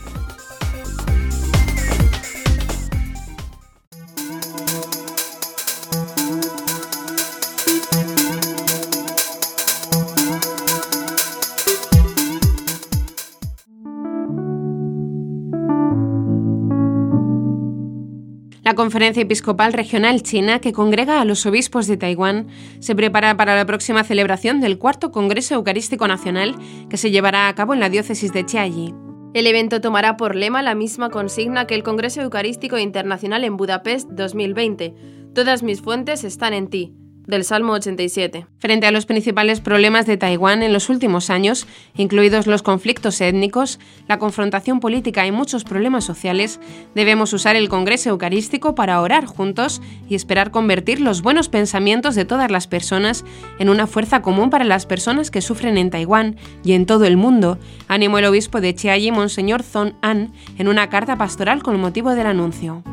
La 18.75 18.83
Conferencia 18.83 19.23
Episcopal 19.23 19.71
Regional 19.71 20.21
China, 20.21 20.59
que 20.59 20.73
congrega 20.73 21.21
a 21.21 21.23
los 21.23 21.45
obispos 21.45 21.87
de 21.87 21.95
Taiwán, 21.95 22.49
se 22.81 22.93
prepara 22.93 23.37
para 23.37 23.55
la 23.55 23.65
próxima 23.65 24.03
celebración 24.03 24.59
del 24.59 24.77
cuarto 24.77 25.13
Congreso 25.13 25.55
Eucarístico 25.55 26.09
Nacional 26.09 26.57
que 26.89 26.97
se 26.97 27.09
llevará 27.09 27.47
a 27.47 27.55
cabo 27.55 27.73
en 27.73 27.79
la 27.79 27.87
diócesis 27.87 28.33
de 28.33 28.45
Chiayi. 28.45 28.93
El 29.33 29.47
evento 29.47 29.79
tomará 29.79 30.17
por 30.17 30.35
lema 30.35 30.61
la 30.61 30.75
misma 30.75 31.09
consigna 31.09 31.67
que 31.67 31.75
el 31.75 31.83
Congreso 31.83 32.21
Eucarístico 32.21 32.77
Internacional 32.77 33.45
en 33.45 33.55
Budapest 33.55 34.09
2020. 34.09 34.93
Todas 35.33 35.63
mis 35.63 35.79
fuentes 35.81 36.25
están 36.25 36.53
en 36.53 36.67
ti 36.67 36.93
del 37.27 37.43
Salmo 37.43 37.73
87. 37.73 38.45
Frente 38.59 38.87
a 38.87 38.91
los 38.91 39.05
principales 39.05 39.61
problemas 39.61 40.05
de 40.05 40.17
Taiwán 40.17 40.63
en 40.63 40.73
los 40.73 40.89
últimos 40.89 41.29
años, 41.29 41.67
incluidos 41.95 42.47
los 42.47 42.61
conflictos 42.61 43.21
étnicos, 43.21 43.79
la 44.07 44.19
confrontación 44.19 44.79
política 44.79 45.25
y 45.25 45.31
muchos 45.31 45.63
problemas 45.63 46.03
sociales, 46.03 46.59
debemos 46.93 47.33
usar 47.33 47.55
el 47.55 47.69
Congreso 47.69 48.09
Eucarístico 48.09 48.75
para 48.75 49.01
orar 49.01 49.25
juntos 49.25 49.81
y 50.09 50.15
esperar 50.15 50.51
convertir 50.51 51.01
los 51.01 51.21
buenos 51.21 51.49
pensamientos 51.49 52.15
de 52.15 52.25
todas 52.25 52.51
las 52.51 52.67
personas 52.67 53.25
en 53.59 53.69
una 53.69 53.87
fuerza 53.87 54.21
común 54.21 54.49
para 54.49 54.65
las 54.65 54.85
personas 54.85 55.31
que 55.31 55.41
sufren 55.41 55.77
en 55.77 55.89
Taiwán 55.89 56.37
y 56.63 56.73
en 56.73 56.85
todo 56.85 57.05
el 57.05 57.17
mundo, 57.17 57.59
animó 57.87 58.19
el 58.19 58.25
obispo 58.25 58.61
de 58.61 58.73
Chiayi, 58.73 59.11
Monseñor 59.11 59.63
Zon 59.63 59.95
An, 60.01 60.33
en 60.57 60.67
una 60.67 60.89
carta 60.89 61.17
pastoral 61.17 61.63
con 61.63 61.79
motivo 61.79 62.11
del 62.11 62.27
anuncio. 62.27 62.83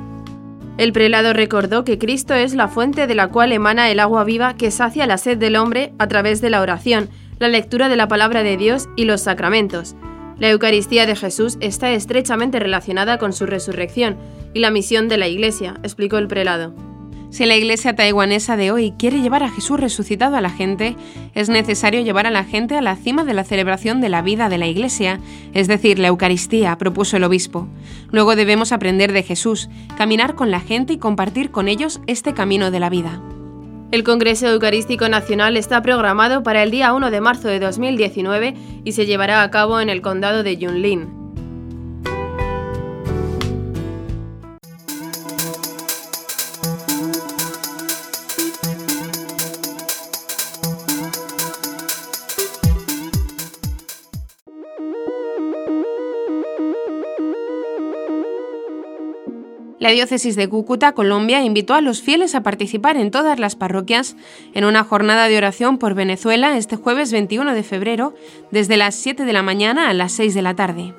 El 0.79 0.93
prelado 0.93 1.33
recordó 1.33 1.85
que 1.85 1.99
Cristo 1.99 2.35
es 2.35 2.55
la 2.55 2.69
fuente 2.69 3.07
de 3.07 3.15
la 3.15 3.29
cual 3.29 3.53
emana 3.53 3.91
el 3.91 4.01
agua 4.01 4.25
viva 4.25 4.55
que 4.55 4.71
sacia 4.71 5.07
la 5.07 5.19
sed 5.19 5.37
del 5.37 5.57
hombre 5.57 5.93
a 5.99 6.09
través 6.09 6.41
de 6.41 6.51
la 6.51 6.61
oración, 6.63 7.11
la 7.39 7.49
lectura 7.49 7.89
de 7.89 7.97
la 7.97 8.09
palabra 8.09 8.43
de 8.43 8.57
Dios 8.57 8.89
y 8.97 9.05
los 9.05 9.21
sacramentos. 9.21 9.97
La 10.39 10.51
Eucaristía 10.51 11.07
de 11.07 11.15
Jesús 11.15 11.59
está 11.61 11.91
estrechamente 11.91 12.59
relacionada 12.59 13.19
con 13.19 13.33
su 13.33 13.47
resurrección 13.47 14.17
y 14.55 14.61
la 14.61 14.71
misión 14.71 15.09
de 15.09 15.19
la 15.19 15.29
Iglesia, 15.29 15.75
explicó 15.83 16.19
el 16.19 16.27
prelado. 16.27 16.92
Si 17.33 17.47
la 17.47 17.57
iglesia 17.57 17.97
taiwanesa 17.97 18.59
de 18.59 18.73
hoy 18.73 18.93
quiere 18.99 19.23
llevar 19.23 19.43
a 19.43 19.49
Jesús 19.49 19.81
resucitado 19.81 20.37
a 20.37 20.43
la 20.43 20.51
gente, 20.51 20.97
es 21.35 21.49
necesario 21.49 22.03
llevar 22.03 22.27
a 22.27 22.31
la 22.31 22.45
gente 22.45 22.77
a 22.77 22.83
la 22.83 22.95
cima 22.95 23.25
de 23.25 23.33
la 23.33 23.43
celebración 23.43 24.03
de 24.03 24.11
la 24.11 24.21
vida 24.21 24.51
de 24.51 24.59
la 24.59 24.67
iglesia, 24.67 25.19
es 25.55 25.67
decir, 25.67 25.99
la 25.99 26.09
Eucaristía, 26.09 26.77
propuso 26.77 27.17
el 27.17 27.25
obispo. 27.25 27.69
Luego 28.11 28.37
debemos 28.37 28.71
aprender 28.71 29.13
de 29.15 29.23
Jesús, 29.23 29.71
caminar 29.97 30.35
con 30.35 30.51
la 30.51 30.61
gente 30.61 30.93
y 30.93 30.99
compartir 30.99 31.51
con 31.51 31.69
ellos 31.69 32.03
este 32.07 32.35
camino 32.35 32.71
de 32.71 32.81
la 32.81 32.91
vida. 32.91 33.23
El 33.93 34.05
Congreso 34.05 34.49
Eucarístico 34.49 35.09
Nacional 35.09 35.57
está 35.57 35.81
programado 35.81 36.43
para 36.43 36.63
el 36.63 36.71
día 36.71 36.93
1 36.93 37.11
de 37.11 37.21
marzo 37.23 37.49
de 37.49 37.61
2019 37.61 38.55
y 38.85 38.93
se 38.93 39.07
llevará 39.07 39.43
a 39.43 39.51
cabo 39.51 39.81
en 39.81 39.89
el 39.89 40.03
condado 40.03 40.43
de 40.43 40.59
Yunlin. 40.59 41.22
La 59.83 59.91
diócesis 59.91 60.37
de 60.37 60.49
Cúcuta, 60.49 60.93
Colombia, 60.93 61.43
invitó 61.43 61.75
a 61.75 61.81
los 61.81 62.03
fieles 62.03 62.37
a 62.37 62.45
participar 62.45 62.97
en 62.97 63.11
todas 63.11 63.41
las 63.41 63.57
parroquias 63.57 64.15
en 64.55 64.65
una 64.65 64.85
jornada 64.85 65.27
de 65.27 65.37
oración 65.37 65.77
por 65.79 65.95
Venezuela 65.95 66.57
este 66.57 66.77
jueves 66.77 67.11
21 67.11 67.53
de 67.53 67.65
febrero, 67.65 68.15
desde 68.53 68.77
las 68.77 68.95
7 68.95 69.25
de 69.25 69.33
la 69.33 69.43
mañana 69.43 69.91
a 69.91 69.93
las 69.93 70.13
6 70.13 70.35
de 70.35 70.43
la 70.43 70.55
tarde. 70.55 70.95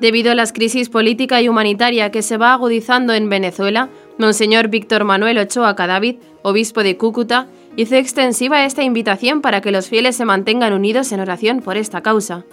Debido 0.00 0.32
a 0.32 0.34
la 0.34 0.46
crisis 0.46 0.88
política 0.88 1.42
y 1.42 1.50
humanitaria 1.50 2.10
que 2.10 2.22
se 2.22 2.38
va 2.38 2.54
agudizando 2.54 3.12
en 3.12 3.28
Venezuela, 3.28 3.90
Monseñor 4.16 4.68
Víctor 4.68 5.04
Manuel 5.04 5.36
Ochoa 5.36 5.76
Cadavid, 5.76 6.16
obispo 6.40 6.82
de 6.82 6.96
Cúcuta, 6.96 7.48
hizo 7.76 7.96
extensiva 7.96 8.64
esta 8.64 8.82
invitación 8.82 9.42
para 9.42 9.60
que 9.60 9.72
los 9.72 9.90
fieles 9.90 10.16
se 10.16 10.24
mantengan 10.24 10.72
unidos 10.72 11.12
en 11.12 11.20
oración 11.20 11.60
por 11.60 11.76
esta 11.76 12.00
causa. 12.00 12.46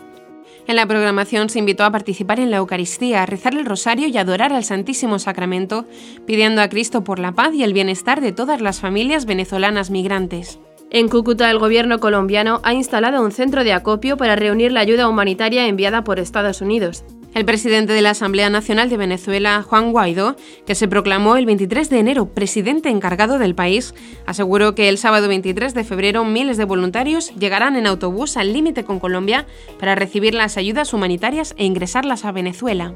En 0.65 0.77
la 0.77 0.85
programación 0.85 1.49
se 1.49 1.59
invitó 1.59 1.83
a 1.83 1.91
participar 1.91 2.39
en 2.39 2.49
la 2.49 2.57
Eucaristía, 2.57 3.21
a 3.21 3.25
rezar 3.25 3.53
el 3.53 3.65
rosario 3.65 4.07
y 4.07 4.17
adorar 4.17 4.53
al 4.53 4.63
Santísimo 4.63 5.19
Sacramento, 5.19 5.85
pidiendo 6.25 6.61
a 6.61 6.69
Cristo 6.69 7.03
por 7.03 7.19
la 7.19 7.33
paz 7.33 7.53
y 7.53 7.63
el 7.63 7.73
bienestar 7.73 8.21
de 8.21 8.31
todas 8.31 8.61
las 8.61 8.79
familias 8.79 9.25
venezolanas 9.25 9.89
migrantes. 9.89 10.59
En 10.89 11.09
Cúcuta, 11.09 11.49
el 11.49 11.59
gobierno 11.59 11.99
colombiano 11.99 12.61
ha 12.63 12.73
instalado 12.73 13.23
un 13.23 13.31
centro 13.31 13.63
de 13.63 13.73
acopio 13.73 14.15
para 14.15 14.35
reunir 14.35 14.71
la 14.71 14.79
ayuda 14.79 15.09
humanitaria 15.09 15.67
enviada 15.67 16.03
por 16.03 16.19
Estados 16.19 16.61
Unidos. 16.61 17.03
El 17.33 17.45
presidente 17.45 17.93
de 17.93 18.03
la 18.03 18.11
Asamblea 18.11 18.51
Nacional 18.51 18.91
de 18.91 18.97
Venezuela, 18.97 19.63
Juan 19.63 19.91
Guaidó, 19.91 20.35
que 20.67 20.75
se 20.75 20.87
proclamó 20.87 21.35
el 21.35 21.47
23 21.47 21.89
de 21.89 21.97
enero 21.97 22.27
presidente 22.27 22.89
encargado 22.89 23.39
del 23.39 23.55
país, 23.55 23.95
aseguró 24.27 24.75
que 24.75 24.87
el 24.87 24.99
sábado 24.99 25.27
23 25.27 25.73
de 25.73 25.83
febrero 25.83 26.25
miles 26.25 26.57
de 26.57 26.65
voluntarios 26.65 27.33
llegarán 27.33 27.75
en 27.75 27.87
autobús 27.87 28.37
al 28.37 28.53
límite 28.53 28.83
con 28.83 28.99
Colombia 28.99 29.47
para 29.79 29.95
recibir 29.95 30.35
las 30.35 30.57
ayudas 30.57 30.93
humanitarias 30.93 31.55
e 31.57 31.65
ingresarlas 31.65 32.23
a 32.23 32.31
Venezuela. 32.31 32.93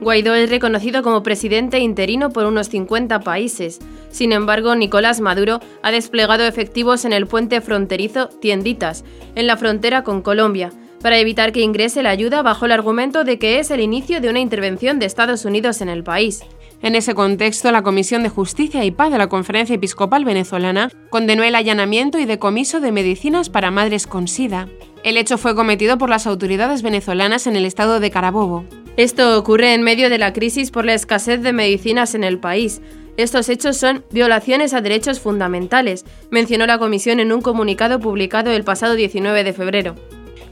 Guaidó 0.00 0.34
es 0.34 0.48
reconocido 0.48 1.02
como 1.02 1.24
presidente 1.24 1.80
interino 1.80 2.30
por 2.30 2.44
unos 2.44 2.68
50 2.68 3.18
países. 3.20 3.80
Sin 4.10 4.30
embargo, 4.30 4.76
Nicolás 4.76 5.20
Maduro 5.20 5.58
ha 5.82 5.90
desplegado 5.90 6.44
efectivos 6.44 7.04
en 7.04 7.12
el 7.12 7.26
puente 7.26 7.60
fronterizo 7.60 8.28
Tienditas, 8.28 9.04
en 9.34 9.48
la 9.48 9.56
frontera 9.56 10.04
con 10.04 10.22
Colombia, 10.22 10.70
para 11.06 11.20
evitar 11.20 11.52
que 11.52 11.60
ingrese 11.60 12.02
la 12.02 12.10
ayuda 12.10 12.42
bajo 12.42 12.66
el 12.66 12.72
argumento 12.72 13.22
de 13.22 13.38
que 13.38 13.60
es 13.60 13.70
el 13.70 13.78
inicio 13.78 14.20
de 14.20 14.28
una 14.28 14.40
intervención 14.40 14.98
de 14.98 15.06
Estados 15.06 15.44
Unidos 15.44 15.80
en 15.80 15.88
el 15.88 16.02
país. 16.02 16.40
En 16.82 16.96
ese 16.96 17.14
contexto, 17.14 17.70
la 17.70 17.84
Comisión 17.84 18.24
de 18.24 18.28
Justicia 18.28 18.84
y 18.84 18.90
Paz 18.90 19.12
de 19.12 19.18
la 19.18 19.28
Conferencia 19.28 19.76
Episcopal 19.76 20.24
Venezolana 20.24 20.90
condenó 21.08 21.44
el 21.44 21.54
allanamiento 21.54 22.18
y 22.18 22.24
decomiso 22.24 22.80
de 22.80 22.90
medicinas 22.90 23.50
para 23.50 23.70
madres 23.70 24.08
con 24.08 24.26
SIDA. 24.26 24.68
El 25.04 25.16
hecho 25.16 25.38
fue 25.38 25.54
cometido 25.54 25.96
por 25.96 26.10
las 26.10 26.26
autoridades 26.26 26.82
venezolanas 26.82 27.46
en 27.46 27.54
el 27.54 27.66
estado 27.66 28.00
de 28.00 28.10
Carabobo. 28.10 28.64
Esto 28.96 29.38
ocurre 29.38 29.74
en 29.74 29.82
medio 29.82 30.10
de 30.10 30.18
la 30.18 30.32
crisis 30.32 30.72
por 30.72 30.84
la 30.84 30.94
escasez 30.94 31.40
de 31.40 31.52
medicinas 31.52 32.16
en 32.16 32.24
el 32.24 32.40
país. 32.40 32.80
Estos 33.16 33.48
hechos 33.48 33.76
son 33.76 34.04
violaciones 34.10 34.74
a 34.74 34.80
derechos 34.80 35.20
fundamentales, 35.20 36.04
mencionó 36.30 36.66
la 36.66 36.80
Comisión 36.80 37.20
en 37.20 37.30
un 37.30 37.42
comunicado 37.42 38.00
publicado 38.00 38.50
el 38.50 38.64
pasado 38.64 38.96
19 38.96 39.44
de 39.44 39.52
febrero. 39.52 39.94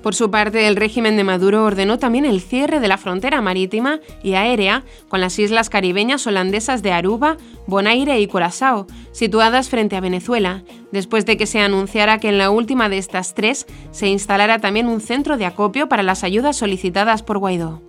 Por 0.04 0.14
su 0.14 0.30
parte, 0.30 0.66
el 0.66 0.76
régimen 0.76 1.16
de 1.16 1.24
Maduro 1.24 1.64
ordenó 1.64 1.98
también 1.98 2.26
el 2.26 2.42
cierre 2.42 2.78
de 2.78 2.88
la 2.88 2.98
frontera 2.98 3.40
marítima 3.40 4.00
y 4.22 4.34
aérea 4.34 4.84
con 5.08 5.22
las 5.22 5.38
islas 5.38 5.70
caribeñas 5.70 6.26
holandesas 6.26 6.82
de 6.82 6.92
Aruba, 6.92 7.38
Bonaire 7.66 8.20
y 8.20 8.26
Curazao, 8.26 8.86
situadas 9.12 9.70
frente 9.70 9.96
a 9.96 10.02
Venezuela, 10.02 10.62
después 10.92 11.24
de 11.24 11.38
que 11.38 11.46
se 11.46 11.60
anunciara 11.60 12.18
que 12.18 12.28
en 12.28 12.36
la 12.36 12.50
última 12.50 12.90
de 12.90 12.98
estas 12.98 13.32
tres 13.32 13.64
se 13.92 14.08
instalara 14.08 14.58
también 14.58 14.88
un 14.88 15.00
centro 15.00 15.38
de 15.38 15.46
acopio 15.46 15.88
para 15.88 16.02
las 16.02 16.22
ayudas 16.22 16.56
solicitadas 16.56 17.22
por 17.22 17.38
Guaidó. 17.38 17.80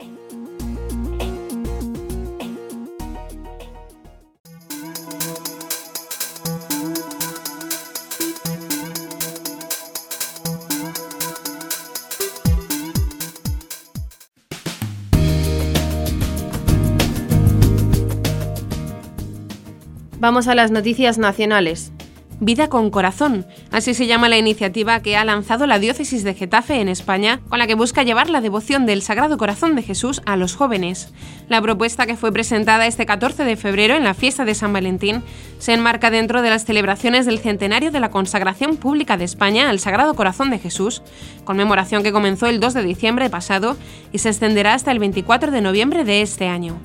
Vamos 20.25 20.47
a 20.47 20.55
las 20.55 20.71
noticias 20.71 21.19
nacionales. 21.19 21.91
Vida 22.39 22.67
con 22.67 22.89
Corazón, 22.89 23.45
así 23.69 23.93
se 23.93 24.07
llama 24.07 24.27
la 24.27 24.39
iniciativa 24.39 24.99
que 25.01 25.15
ha 25.15 25.23
lanzado 25.23 25.67
la 25.67 25.77
Diócesis 25.77 26.23
de 26.23 26.33
Getafe 26.33 26.81
en 26.81 26.89
España, 26.89 27.41
con 27.47 27.59
la 27.59 27.67
que 27.67 27.75
busca 27.75 28.01
llevar 28.01 28.31
la 28.31 28.41
devoción 28.41 28.87
del 28.87 29.03
Sagrado 29.03 29.37
Corazón 29.37 29.75
de 29.75 29.83
Jesús 29.83 30.23
a 30.25 30.35
los 30.35 30.55
jóvenes. 30.55 31.13
La 31.47 31.61
propuesta 31.61 32.07
que 32.07 32.17
fue 32.17 32.31
presentada 32.31 32.87
este 32.87 33.05
14 33.05 33.43
de 33.43 33.55
febrero 33.55 33.93
en 33.93 34.03
la 34.03 34.15
fiesta 34.15 34.45
de 34.45 34.55
San 34.55 34.73
Valentín 34.73 35.21
se 35.59 35.73
enmarca 35.73 36.09
dentro 36.09 36.41
de 36.41 36.49
las 36.49 36.65
celebraciones 36.65 37.27
del 37.27 37.37
centenario 37.37 37.91
de 37.91 37.99
la 37.99 38.09
consagración 38.09 38.77
pública 38.77 39.17
de 39.17 39.25
España 39.25 39.69
al 39.69 39.79
Sagrado 39.79 40.15
Corazón 40.15 40.49
de 40.49 40.57
Jesús, 40.57 41.03
conmemoración 41.43 42.01
que 42.01 42.11
comenzó 42.11 42.47
el 42.47 42.59
2 42.59 42.73
de 42.73 42.81
diciembre 42.81 43.29
pasado 43.29 43.77
y 44.11 44.17
se 44.17 44.29
extenderá 44.29 44.73
hasta 44.73 44.91
el 44.91 44.97
24 44.97 45.51
de 45.51 45.61
noviembre 45.61 46.03
de 46.03 46.23
este 46.23 46.47
año. 46.47 46.79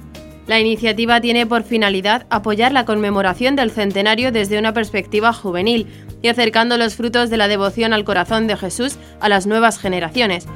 La 0.46 0.58
iniciativa 0.58 1.20
tiene 1.20 1.46
por 1.46 1.62
finalidad 1.62 2.26
apoyar 2.30 2.72
la 2.72 2.84
conmemoración 2.84 3.56
del 3.56 3.70
centenario 3.70 4.32
desde 4.32 4.58
una 4.58 4.72
perspectiva 4.72 5.32
juvenil 5.32 5.86
y 6.22 6.28
acercando 6.28 6.76
los 6.76 6.96
frutos 6.96 7.30
de 7.30 7.36
la 7.36 7.48
devoción 7.48 7.92
al 7.92 8.04
corazón 8.04 8.46
de 8.46 8.56
Jesús 8.56 8.98
a 9.20 9.28
las 9.28 9.46
nuevas 9.46 9.78
generaciones. 9.78 10.46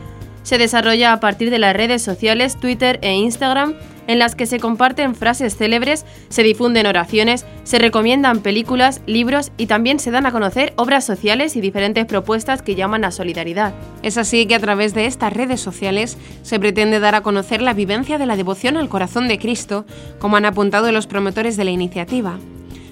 Se 0.42 0.58
desarrolla 0.58 1.12
a 1.12 1.20
partir 1.20 1.50
de 1.50 1.58
las 1.58 1.74
redes 1.74 2.02
sociales 2.02 2.58
Twitter 2.58 2.98
e 3.02 3.14
Instagram 3.14 3.74
en 4.06 4.18
las 4.18 4.34
que 4.34 4.46
se 4.46 4.60
comparten 4.60 5.14
frases 5.14 5.56
célebres, 5.56 6.04
se 6.28 6.42
difunden 6.42 6.86
oraciones, 6.86 7.46
se 7.64 7.78
recomiendan 7.78 8.40
películas, 8.40 9.00
libros 9.06 9.52
y 9.56 9.66
también 9.66 9.98
se 9.98 10.10
dan 10.10 10.26
a 10.26 10.32
conocer 10.32 10.72
obras 10.76 11.04
sociales 11.04 11.56
y 11.56 11.60
diferentes 11.60 12.04
propuestas 12.06 12.62
que 12.62 12.74
llaman 12.74 13.04
a 13.04 13.10
solidaridad. 13.10 13.74
Es 14.02 14.18
así 14.18 14.46
que 14.46 14.54
a 14.54 14.60
través 14.60 14.94
de 14.94 15.06
estas 15.06 15.32
redes 15.32 15.60
sociales 15.60 16.18
se 16.42 16.58
pretende 16.58 17.00
dar 17.00 17.14
a 17.14 17.22
conocer 17.22 17.62
la 17.62 17.74
vivencia 17.74 18.18
de 18.18 18.26
la 18.26 18.36
devoción 18.36 18.76
al 18.76 18.88
corazón 18.88 19.28
de 19.28 19.38
Cristo, 19.38 19.84
como 20.18 20.36
han 20.36 20.44
apuntado 20.44 20.90
los 20.92 21.06
promotores 21.06 21.56
de 21.56 21.64
la 21.64 21.70
iniciativa. 21.70 22.38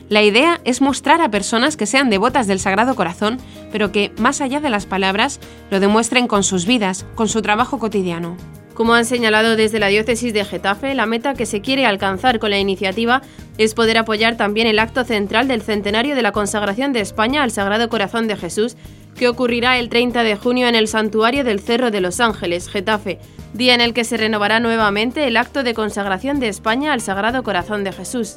La 0.08 0.22
idea 0.22 0.60
es 0.64 0.82
mostrar 0.82 1.22
a 1.22 1.30
personas 1.30 1.78
que 1.78 1.86
sean 1.86 2.10
devotas 2.10 2.46
del 2.46 2.60
Sagrado 2.60 2.94
Corazón, 2.94 3.38
pero 3.70 3.92
que, 3.92 4.12
más 4.18 4.42
allá 4.42 4.60
de 4.60 4.68
las 4.68 4.84
palabras, 4.84 5.40
lo 5.70 5.80
demuestren 5.80 6.26
con 6.26 6.42
sus 6.42 6.66
vidas, 6.66 7.06
con 7.14 7.28
su 7.28 7.40
trabajo 7.40 7.78
cotidiano. 7.78 8.36
Como 8.74 8.94
han 8.94 9.04
señalado 9.04 9.54
desde 9.54 9.78
la 9.78 9.88
diócesis 9.88 10.32
de 10.32 10.44
Getafe, 10.44 10.94
la 10.94 11.06
meta 11.06 11.34
que 11.34 11.46
se 11.46 11.60
quiere 11.60 11.84
alcanzar 11.84 12.38
con 12.38 12.50
la 12.50 12.58
iniciativa 12.58 13.20
es 13.58 13.74
poder 13.74 13.98
apoyar 13.98 14.36
también 14.36 14.66
el 14.66 14.78
acto 14.78 15.04
central 15.04 15.46
del 15.46 15.62
centenario 15.62 16.14
de 16.14 16.22
la 16.22 16.32
consagración 16.32 16.92
de 16.92 17.00
España 17.00 17.42
al 17.42 17.50
Sagrado 17.50 17.90
Corazón 17.90 18.28
de 18.28 18.36
Jesús, 18.36 18.76
que 19.14 19.28
ocurrirá 19.28 19.78
el 19.78 19.90
30 19.90 20.22
de 20.22 20.36
junio 20.36 20.68
en 20.68 20.74
el 20.74 20.88
santuario 20.88 21.44
del 21.44 21.60
Cerro 21.60 21.90
de 21.90 22.00
los 22.00 22.18
Ángeles, 22.18 22.68
Getafe, 22.68 23.18
día 23.52 23.74
en 23.74 23.82
el 23.82 23.92
que 23.92 24.04
se 24.04 24.16
renovará 24.16 24.58
nuevamente 24.58 25.26
el 25.26 25.36
acto 25.36 25.62
de 25.62 25.74
consagración 25.74 26.40
de 26.40 26.48
España 26.48 26.94
al 26.94 27.02
Sagrado 27.02 27.42
Corazón 27.42 27.84
de 27.84 27.92
Jesús. 27.92 28.36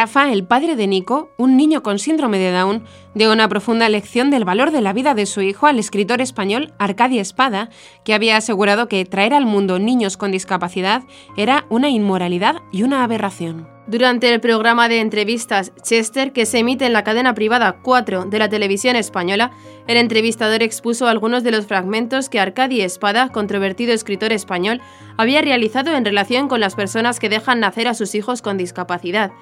Rafa, 0.00 0.32
el 0.32 0.44
padre 0.44 0.76
de 0.76 0.86
Nico, 0.86 1.28
un 1.36 1.58
niño 1.58 1.82
con 1.82 1.98
síndrome 1.98 2.38
de 2.38 2.52
Down, 2.52 2.84
dio 3.14 3.30
una 3.30 3.50
profunda 3.50 3.86
lección 3.90 4.30
del 4.30 4.46
valor 4.46 4.70
de 4.70 4.80
la 4.80 4.94
vida 4.94 5.12
de 5.12 5.26
su 5.26 5.42
hijo 5.42 5.66
al 5.66 5.78
escritor 5.78 6.22
español 6.22 6.72
Arcadia 6.78 7.20
Espada, 7.20 7.68
que 8.02 8.14
había 8.14 8.38
asegurado 8.38 8.88
que 8.88 9.04
traer 9.04 9.34
al 9.34 9.44
mundo 9.44 9.78
niños 9.78 10.16
con 10.16 10.32
discapacidad 10.32 11.02
era 11.36 11.66
una 11.68 11.90
inmoralidad 11.90 12.62
y 12.72 12.82
una 12.82 13.04
aberración. 13.04 13.68
Durante 13.88 14.32
el 14.32 14.40
programa 14.40 14.88
de 14.88 15.00
entrevistas 15.00 15.70
Chester, 15.82 16.32
que 16.32 16.46
se 16.46 16.60
emite 16.60 16.86
en 16.86 16.94
la 16.94 17.04
cadena 17.04 17.34
privada 17.34 17.80
4 17.82 18.24
de 18.24 18.38
la 18.38 18.48
televisión 18.48 18.96
española, 18.96 19.50
el 19.86 19.98
entrevistador 19.98 20.62
expuso 20.62 21.08
algunos 21.08 21.44
de 21.44 21.50
los 21.50 21.66
fragmentos 21.66 22.30
que 22.30 22.40
Arcadia 22.40 22.86
Espada, 22.86 23.28
controvertido 23.28 23.92
escritor 23.92 24.32
español, 24.32 24.80
había 25.18 25.42
realizado 25.42 25.94
en 25.94 26.06
relación 26.06 26.48
con 26.48 26.60
las 26.60 26.74
personas 26.74 27.20
que 27.20 27.28
dejan 27.28 27.60
nacer 27.60 27.86
a 27.86 27.92
sus 27.92 28.14
hijos 28.14 28.40
con 28.40 28.56
discapacidad. 28.56 29.32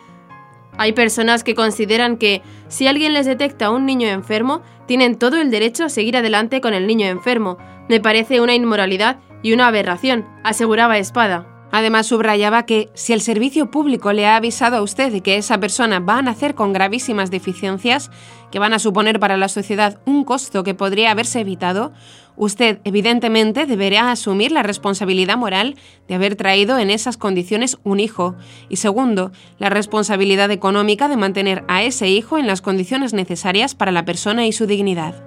Hay 0.78 0.92
personas 0.92 1.42
que 1.42 1.56
consideran 1.56 2.16
que 2.16 2.40
si 2.68 2.87
alguien 2.87 3.12
les 3.12 3.26
detecta 3.26 3.70
un 3.70 3.85
niño 3.85 4.08
enfermo, 4.08 4.62
tienen 4.87 5.18
todo 5.18 5.37
el 5.40 5.50
derecho 5.50 5.85
a 5.85 5.88
seguir 5.88 6.16
adelante 6.16 6.61
con 6.61 6.73
el 6.73 6.87
niño 6.87 7.06
enfermo. 7.08 7.58
Me 7.88 8.00
parece 8.00 8.40
una 8.40 8.54
inmoralidad 8.54 9.18
y 9.42 9.52
una 9.52 9.66
aberración, 9.66 10.25
aseguraba 10.44 10.97
Espada. 10.99 11.47
Además, 11.70 12.06
subrayaba 12.06 12.64
que 12.64 12.88
si 12.94 13.12
el 13.12 13.20
servicio 13.20 13.70
público 13.70 14.12
le 14.12 14.26
ha 14.26 14.37
avisado 14.37 14.76
a 14.78 14.82
usted 14.82 15.12
de 15.12 15.20
que 15.20 15.37
esa 15.37 15.58
persona 15.58 15.99
va 15.99 16.18
a 16.18 16.23
nacer 16.23 16.54
con 16.54 16.73
gravísimas 16.73 17.30
deficiencias 17.30 18.11
que 18.50 18.58
van 18.58 18.73
a 18.73 18.78
suponer 18.78 19.20
para 19.20 19.37
la 19.37 19.49
sociedad 19.49 19.99
un 20.06 20.25
costo 20.25 20.62
que 20.62 20.75
podría 20.75 21.11
haberse 21.11 21.40
evitado, 21.40 21.92
usted 22.38 22.78
evidentemente 22.85 23.66
deberá 23.66 24.11
asumir 24.11 24.52
la 24.52 24.62
responsabilidad 24.62 25.37
moral 25.37 25.76
de 26.07 26.14
haber 26.14 26.37
traído 26.37 26.78
en 26.78 26.90
esas 26.90 27.16
condiciones 27.16 27.78
un 27.85 28.00
hijo 28.00 28.37
y 28.68 28.76
segundo, 28.76 29.33
la 29.59 29.68
responsabilidad 29.68 30.50
económica 30.50 31.09
de 31.09 31.16
mantener 31.16 31.64
a 31.68 31.83
ese 31.83 32.09
hijo 32.09 32.38
en 32.38 32.47
las 32.47 32.62
condiciones 32.62 33.12
necesarias 33.12 33.75
para 33.75 33.92
la 33.92 34.04
persona 34.04 34.47
y 34.47 34.52
su 34.52 34.66
dignidad. 34.66 35.23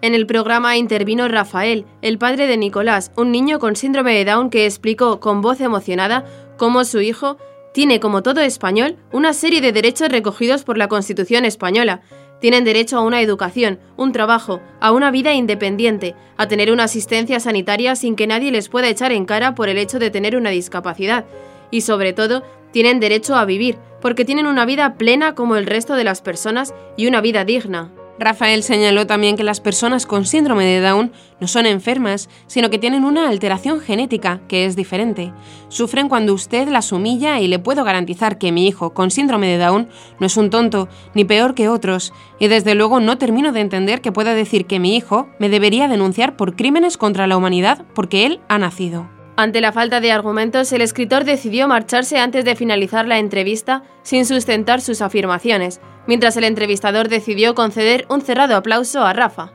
En 0.00 0.14
el 0.14 0.26
programa 0.26 0.76
intervino 0.76 1.28
Rafael, 1.28 1.86
el 2.00 2.18
padre 2.18 2.46
de 2.46 2.56
Nicolás, 2.56 3.12
un 3.16 3.30
niño 3.30 3.58
con 3.58 3.76
síndrome 3.76 4.14
de 4.14 4.24
Down 4.24 4.50
que 4.50 4.66
explicó 4.66 5.20
con 5.20 5.42
voz 5.42 5.60
emocionada 5.60 6.24
cómo 6.56 6.84
su 6.84 7.00
hijo 7.00 7.36
tiene, 7.72 8.00
como 8.00 8.22
todo 8.22 8.40
español, 8.40 8.96
una 9.12 9.32
serie 9.32 9.60
de 9.60 9.72
derechos 9.72 10.08
recogidos 10.08 10.64
por 10.64 10.76
la 10.76 10.88
Constitución 10.88 11.44
española. 11.44 12.02
Tienen 12.42 12.64
derecho 12.64 12.96
a 12.96 13.02
una 13.02 13.20
educación, 13.20 13.78
un 13.96 14.10
trabajo, 14.10 14.60
a 14.80 14.90
una 14.90 15.12
vida 15.12 15.32
independiente, 15.32 16.16
a 16.36 16.48
tener 16.48 16.72
una 16.72 16.82
asistencia 16.82 17.38
sanitaria 17.38 17.94
sin 17.94 18.16
que 18.16 18.26
nadie 18.26 18.50
les 18.50 18.68
pueda 18.68 18.88
echar 18.88 19.12
en 19.12 19.26
cara 19.26 19.54
por 19.54 19.68
el 19.68 19.78
hecho 19.78 20.00
de 20.00 20.10
tener 20.10 20.36
una 20.36 20.50
discapacidad. 20.50 21.24
Y 21.70 21.82
sobre 21.82 22.12
todo, 22.12 22.42
tienen 22.72 22.98
derecho 22.98 23.36
a 23.36 23.44
vivir, 23.44 23.78
porque 24.00 24.24
tienen 24.24 24.48
una 24.48 24.66
vida 24.66 24.94
plena 24.94 25.36
como 25.36 25.54
el 25.54 25.66
resto 25.66 25.94
de 25.94 26.02
las 26.02 26.20
personas 26.20 26.74
y 26.96 27.06
una 27.06 27.20
vida 27.20 27.44
digna. 27.44 27.92
Rafael 28.18 28.62
señaló 28.62 29.06
también 29.06 29.36
que 29.36 29.42
las 29.42 29.60
personas 29.60 30.06
con 30.06 30.26
síndrome 30.26 30.64
de 30.64 30.80
Down 30.80 31.12
no 31.40 31.48
son 31.48 31.66
enfermas, 31.66 32.28
sino 32.46 32.70
que 32.70 32.78
tienen 32.78 33.04
una 33.04 33.28
alteración 33.28 33.80
genética 33.80 34.40
que 34.48 34.66
es 34.66 34.76
diferente. 34.76 35.32
Sufren 35.68 36.08
cuando 36.08 36.34
usted 36.34 36.68
las 36.68 36.92
humilla 36.92 37.40
y 37.40 37.48
le 37.48 37.58
puedo 37.58 37.84
garantizar 37.84 38.38
que 38.38 38.52
mi 38.52 38.68
hijo 38.68 38.92
con 38.92 39.10
síndrome 39.10 39.48
de 39.48 39.58
Down 39.58 39.88
no 40.20 40.26
es 40.26 40.36
un 40.36 40.50
tonto, 40.50 40.88
ni 41.14 41.24
peor 41.24 41.54
que 41.54 41.68
otros, 41.68 42.12
y 42.38 42.48
desde 42.48 42.74
luego 42.74 43.00
no 43.00 43.18
termino 43.18 43.52
de 43.52 43.60
entender 43.60 44.00
que 44.00 44.12
pueda 44.12 44.34
decir 44.34 44.66
que 44.66 44.78
mi 44.78 44.94
hijo 44.94 45.28
me 45.38 45.48
debería 45.48 45.88
denunciar 45.88 46.36
por 46.36 46.54
crímenes 46.54 46.96
contra 46.96 47.26
la 47.26 47.36
humanidad 47.36 47.84
porque 47.94 48.26
él 48.26 48.40
ha 48.48 48.58
nacido. 48.58 49.21
Ante 49.36 49.62
la 49.62 49.72
falta 49.72 50.00
de 50.00 50.12
argumentos, 50.12 50.72
el 50.72 50.82
escritor 50.82 51.24
decidió 51.24 51.66
marcharse 51.66 52.18
antes 52.18 52.44
de 52.44 52.54
finalizar 52.54 53.08
la 53.08 53.18
entrevista 53.18 53.82
sin 54.02 54.26
sustentar 54.26 54.80
sus 54.82 55.00
afirmaciones, 55.00 55.80
mientras 56.06 56.36
el 56.36 56.44
entrevistador 56.44 57.08
decidió 57.08 57.54
conceder 57.54 58.04
un 58.10 58.20
cerrado 58.20 58.56
aplauso 58.56 59.02
a 59.02 59.12
Rafa. 59.14 59.52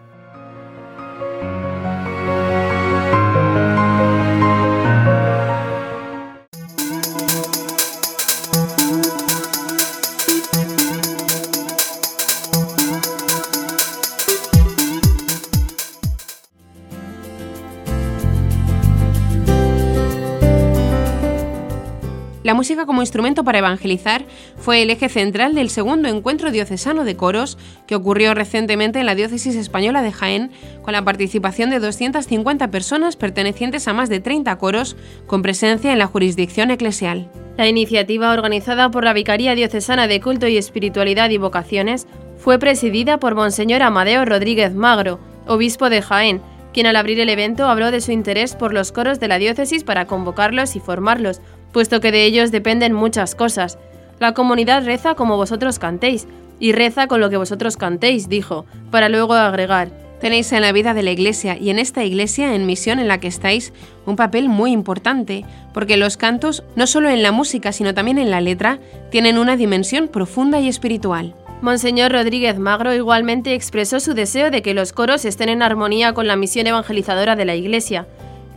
La 22.48 22.54
música 22.54 22.86
como 22.86 23.02
instrumento 23.02 23.44
para 23.44 23.58
evangelizar 23.58 24.24
fue 24.56 24.82
el 24.82 24.90
eje 24.90 25.10
central 25.10 25.54
del 25.54 25.70
segundo 25.70 26.08
encuentro 26.08 26.50
diocesano 26.50 27.04
de 27.04 27.18
coros 27.18 27.58
que 27.88 27.96
ocurrió 27.96 28.34
recientemente 28.34 29.02
en 29.02 29.06
la 29.06 29.16
diócesis 29.16 29.58
española 29.58 30.02
de 30.02 30.14
Jaén, 30.14 30.52
con 30.82 30.94
la 30.94 31.04
participación 31.04 31.70
de 31.72 31.82
250 31.82 32.72
personas 32.72 33.18
pertenecientes 33.18 33.86
a 33.90 33.94
más 33.94 34.08
de 34.08 34.22
30 34.22 34.58
coros 34.60 34.96
con 35.26 35.42
presencia 35.42 35.92
en 35.92 36.00
la 36.00 36.08
jurisdicción 36.08 36.72
eclesial. 36.72 37.30
La 37.58 37.68
iniciativa 37.68 38.32
organizada 38.32 38.92
por 38.92 39.04
la 39.04 39.12
Vicaría 39.12 39.54
Diocesana 39.54 40.08
de 40.08 40.22
Culto 40.22 40.48
y 40.48 40.56
Espiritualidad 40.56 41.30
y 41.32 41.38
Vocaciones 41.38 42.08
fue 42.38 42.60
presidida 42.60 43.20
por 43.20 43.36
Monseñor 43.36 43.82
Amadeo 43.82 44.24
Rodríguez 44.24 44.74
Magro, 44.74 45.20
obispo 45.48 45.90
de 45.90 46.02
Jaén, 46.02 46.42
quien 46.78 46.86
al 46.86 46.96
abrir 46.96 47.20
el 47.20 47.30
evento 47.30 47.68
habló 47.68 47.92
de 47.92 48.02
su 48.02 48.12
interés 48.12 48.56
por 48.56 48.74
los 48.74 48.92
coros 48.92 49.20
de 49.20 49.28
la 49.28 49.38
diócesis 49.38 49.84
para 49.84 50.06
convocarlos 50.06 50.76
y 50.76 50.80
formarlos, 50.80 51.42
puesto 51.72 52.00
que 52.00 52.12
de 52.12 52.26
ellos 52.26 52.52
dependen 52.52 52.94
muchas 52.94 53.36
cosas. 53.36 53.78
La 54.20 54.34
comunidad 54.34 54.86
reza 54.86 55.16
como 55.16 55.38
vosotros 55.38 55.80
cantéis, 55.80 56.28
y 56.60 56.72
reza 56.72 57.08
con 57.08 57.22
lo 57.22 57.30
que 57.30 57.38
vosotros 57.38 57.78
cantéis, 57.78 58.30
dijo, 58.30 58.66
para 58.90 59.10
luego 59.10 59.34
agregar, 59.34 59.92
Tenéis 60.20 60.52
en 60.52 60.62
la 60.62 60.72
vida 60.72 60.96
de 60.96 61.04
la 61.04 61.12
Iglesia 61.12 61.58
y 61.60 61.70
en 61.70 61.78
esta 61.78 62.04
Iglesia 62.04 62.56
en 62.56 62.66
misión 62.66 63.00
en 63.00 63.08
la 63.08 63.20
que 63.20 63.28
estáis 63.28 63.72
un 64.08 64.16
papel 64.16 64.50
muy 64.50 64.72
importante, 64.72 65.46
porque 65.74 65.96
los 65.96 66.18
cantos, 66.18 66.64
no 66.76 66.88
solo 66.88 67.10
en 67.10 67.22
la 67.22 67.32
música, 67.32 67.72
sino 67.72 67.94
también 67.94 68.18
en 68.18 68.32
la 68.32 68.42
letra, 68.42 68.80
tienen 69.12 69.38
una 69.38 69.58
dimensión 69.58 70.08
profunda 70.08 70.60
y 70.60 70.68
espiritual. 70.68 71.36
Monseñor 71.62 72.12
Rodríguez 72.12 72.58
Magro 72.58 72.94
igualmente 72.94 73.54
expresó 73.54 74.00
su 74.00 74.16
deseo 74.16 74.50
de 74.50 74.64
que 74.64 74.74
los 74.74 74.92
coros 74.92 75.24
estén 75.24 75.50
en 75.50 75.62
armonía 75.62 76.14
con 76.14 76.26
la 76.26 76.36
misión 76.36 76.66
evangelizadora 76.66 77.36
de 77.36 77.46
la 77.46 77.56
Iglesia, 77.56 78.08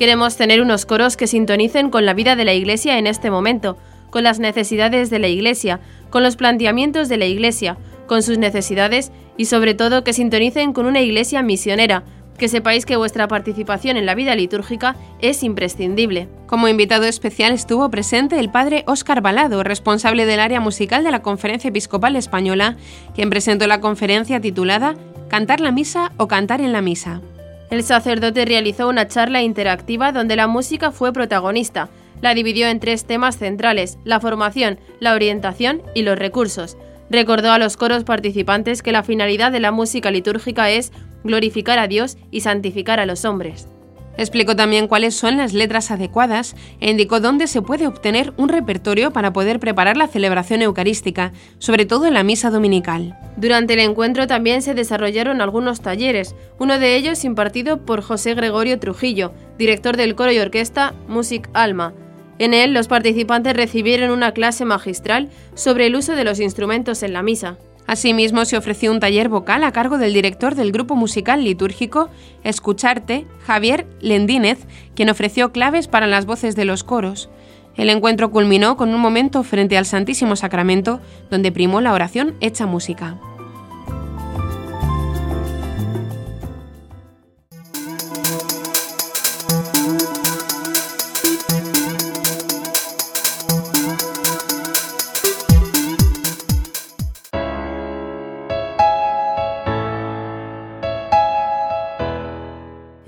Queremos 0.00 0.38
tener 0.38 0.62
unos 0.62 0.86
coros 0.86 1.18
que 1.18 1.26
sintonicen 1.26 1.90
con 1.90 2.06
la 2.06 2.14
vida 2.14 2.34
de 2.34 2.46
la 2.46 2.54
Iglesia 2.54 2.96
en 2.96 3.06
este 3.06 3.30
momento, 3.30 3.76
con 4.08 4.24
las 4.24 4.38
necesidades 4.38 5.10
de 5.10 5.18
la 5.18 5.28
Iglesia, 5.28 5.78
con 6.08 6.22
los 6.22 6.36
planteamientos 6.36 7.10
de 7.10 7.18
la 7.18 7.26
Iglesia, 7.26 7.76
con 8.06 8.22
sus 8.22 8.38
necesidades 8.38 9.12
y 9.36 9.44
sobre 9.44 9.74
todo 9.74 10.02
que 10.02 10.14
sintonicen 10.14 10.72
con 10.72 10.86
una 10.86 11.02
Iglesia 11.02 11.42
misionera, 11.42 12.02
que 12.38 12.48
sepáis 12.48 12.86
que 12.86 12.96
vuestra 12.96 13.28
participación 13.28 13.98
en 13.98 14.06
la 14.06 14.14
vida 14.14 14.34
litúrgica 14.34 14.96
es 15.20 15.42
imprescindible. 15.42 16.28
Como 16.46 16.68
invitado 16.68 17.04
especial 17.04 17.52
estuvo 17.52 17.90
presente 17.90 18.40
el 18.40 18.50
padre 18.50 18.84
Óscar 18.86 19.20
Balado, 19.20 19.62
responsable 19.64 20.24
del 20.24 20.40
área 20.40 20.60
musical 20.60 21.04
de 21.04 21.10
la 21.10 21.20
Conferencia 21.20 21.68
Episcopal 21.68 22.16
Española, 22.16 22.78
quien 23.14 23.28
presentó 23.28 23.66
la 23.66 23.82
conferencia 23.82 24.40
titulada 24.40 24.94
Cantar 25.28 25.60
la 25.60 25.72
misa 25.72 26.12
o 26.16 26.26
cantar 26.26 26.62
en 26.62 26.72
la 26.72 26.80
misa. 26.80 27.20
El 27.70 27.84
sacerdote 27.84 28.44
realizó 28.44 28.88
una 28.88 29.06
charla 29.06 29.42
interactiva 29.42 30.10
donde 30.10 30.34
la 30.34 30.48
música 30.48 30.90
fue 30.90 31.12
protagonista. 31.12 31.88
La 32.20 32.34
dividió 32.34 32.66
en 32.66 32.80
tres 32.80 33.04
temas 33.04 33.38
centrales, 33.38 33.98
la 34.04 34.20
formación, 34.20 34.78
la 34.98 35.14
orientación 35.14 35.82
y 35.94 36.02
los 36.02 36.18
recursos. 36.18 36.76
Recordó 37.10 37.52
a 37.52 37.58
los 37.58 37.76
coros 37.76 38.04
participantes 38.04 38.82
que 38.82 38.92
la 38.92 39.04
finalidad 39.04 39.52
de 39.52 39.60
la 39.60 39.70
música 39.70 40.10
litúrgica 40.10 40.70
es 40.70 40.92
glorificar 41.22 41.78
a 41.78 41.86
Dios 41.86 42.18
y 42.30 42.40
santificar 42.40 42.98
a 43.00 43.06
los 43.06 43.24
hombres. 43.24 43.68
Explicó 44.16 44.56
también 44.56 44.88
cuáles 44.88 45.14
son 45.14 45.36
las 45.36 45.52
letras 45.52 45.90
adecuadas 45.90 46.54
e 46.80 46.90
indicó 46.90 47.20
dónde 47.20 47.46
se 47.46 47.62
puede 47.62 47.86
obtener 47.86 48.32
un 48.36 48.48
repertorio 48.48 49.12
para 49.12 49.32
poder 49.32 49.60
preparar 49.60 49.96
la 49.96 50.08
celebración 50.08 50.62
eucarística, 50.62 51.32
sobre 51.58 51.86
todo 51.86 52.06
en 52.06 52.14
la 52.14 52.22
misa 52.22 52.50
dominical. 52.50 53.16
Durante 53.36 53.74
el 53.74 53.80
encuentro 53.80 54.26
también 54.26 54.62
se 54.62 54.74
desarrollaron 54.74 55.40
algunos 55.40 55.80
talleres, 55.80 56.34
uno 56.58 56.78
de 56.78 56.96
ellos 56.96 57.24
impartido 57.24 57.84
por 57.86 58.02
José 58.02 58.34
Gregorio 58.34 58.78
Trujillo, 58.78 59.32
director 59.58 59.96
del 59.96 60.14
coro 60.14 60.32
y 60.32 60.38
orquesta 60.38 60.94
Music 61.08 61.48
Alma. 61.54 61.94
En 62.38 62.54
él 62.54 62.72
los 62.72 62.88
participantes 62.88 63.54
recibieron 63.54 64.10
una 64.10 64.32
clase 64.32 64.64
magistral 64.64 65.28
sobre 65.54 65.86
el 65.86 65.94
uso 65.94 66.16
de 66.16 66.24
los 66.24 66.40
instrumentos 66.40 67.02
en 67.02 67.12
la 67.12 67.22
misa. 67.22 67.58
Asimismo, 67.90 68.44
se 68.44 68.56
ofreció 68.56 68.92
un 68.92 69.00
taller 69.00 69.28
vocal 69.28 69.64
a 69.64 69.72
cargo 69.72 69.98
del 69.98 70.12
director 70.12 70.54
del 70.54 70.70
grupo 70.70 70.94
musical 70.94 71.42
litúrgico 71.42 72.08
Escucharte, 72.44 73.26
Javier 73.44 73.84
Lendínez, 74.00 74.60
quien 74.94 75.10
ofreció 75.10 75.50
claves 75.50 75.88
para 75.88 76.06
las 76.06 76.24
voces 76.24 76.54
de 76.54 76.64
los 76.64 76.84
coros. 76.84 77.30
El 77.76 77.90
encuentro 77.90 78.30
culminó 78.30 78.76
con 78.76 78.94
un 78.94 79.00
momento 79.00 79.42
frente 79.42 79.76
al 79.76 79.86
Santísimo 79.86 80.36
Sacramento, 80.36 81.00
donde 81.32 81.50
primó 81.50 81.80
la 81.80 81.92
oración 81.92 82.36
hecha 82.40 82.64
música. 82.64 83.18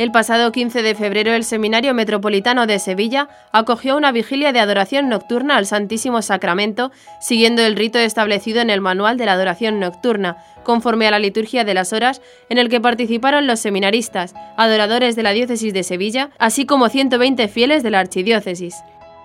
El 0.02 0.10
pasado 0.10 0.50
15 0.50 0.82
de 0.82 0.96
febrero 0.96 1.32
el 1.32 1.44
Seminario 1.44 1.94
Metropolitano 1.94 2.66
de 2.66 2.80
Sevilla 2.80 3.28
acogió 3.52 3.96
una 3.96 4.10
vigilia 4.10 4.52
de 4.52 4.58
adoración 4.58 5.08
nocturna 5.08 5.56
al 5.56 5.64
Santísimo 5.64 6.22
Sacramento, 6.22 6.90
siguiendo 7.20 7.62
el 7.62 7.76
rito 7.76 8.00
establecido 8.00 8.60
en 8.60 8.70
el 8.70 8.80
Manual 8.80 9.16
de 9.16 9.26
la 9.26 9.34
Adoración 9.34 9.78
Nocturna, 9.78 10.38
conforme 10.64 11.06
a 11.06 11.12
la 11.12 11.20
liturgia 11.20 11.62
de 11.62 11.74
las 11.74 11.92
horas, 11.92 12.20
en 12.48 12.58
el 12.58 12.68
que 12.68 12.80
participaron 12.80 13.46
los 13.46 13.60
seminaristas, 13.60 14.34
adoradores 14.56 15.14
de 15.14 15.22
la 15.22 15.30
Diócesis 15.30 15.72
de 15.72 15.84
Sevilla, 15.84 16.30
así 16.40 16.66
como 16.66 16.88
120 16.88 17.46
fieles 17.46 17.84
de 17.84 17.90
la 17.90 18.00
Archidiócesis. 18.00 18.74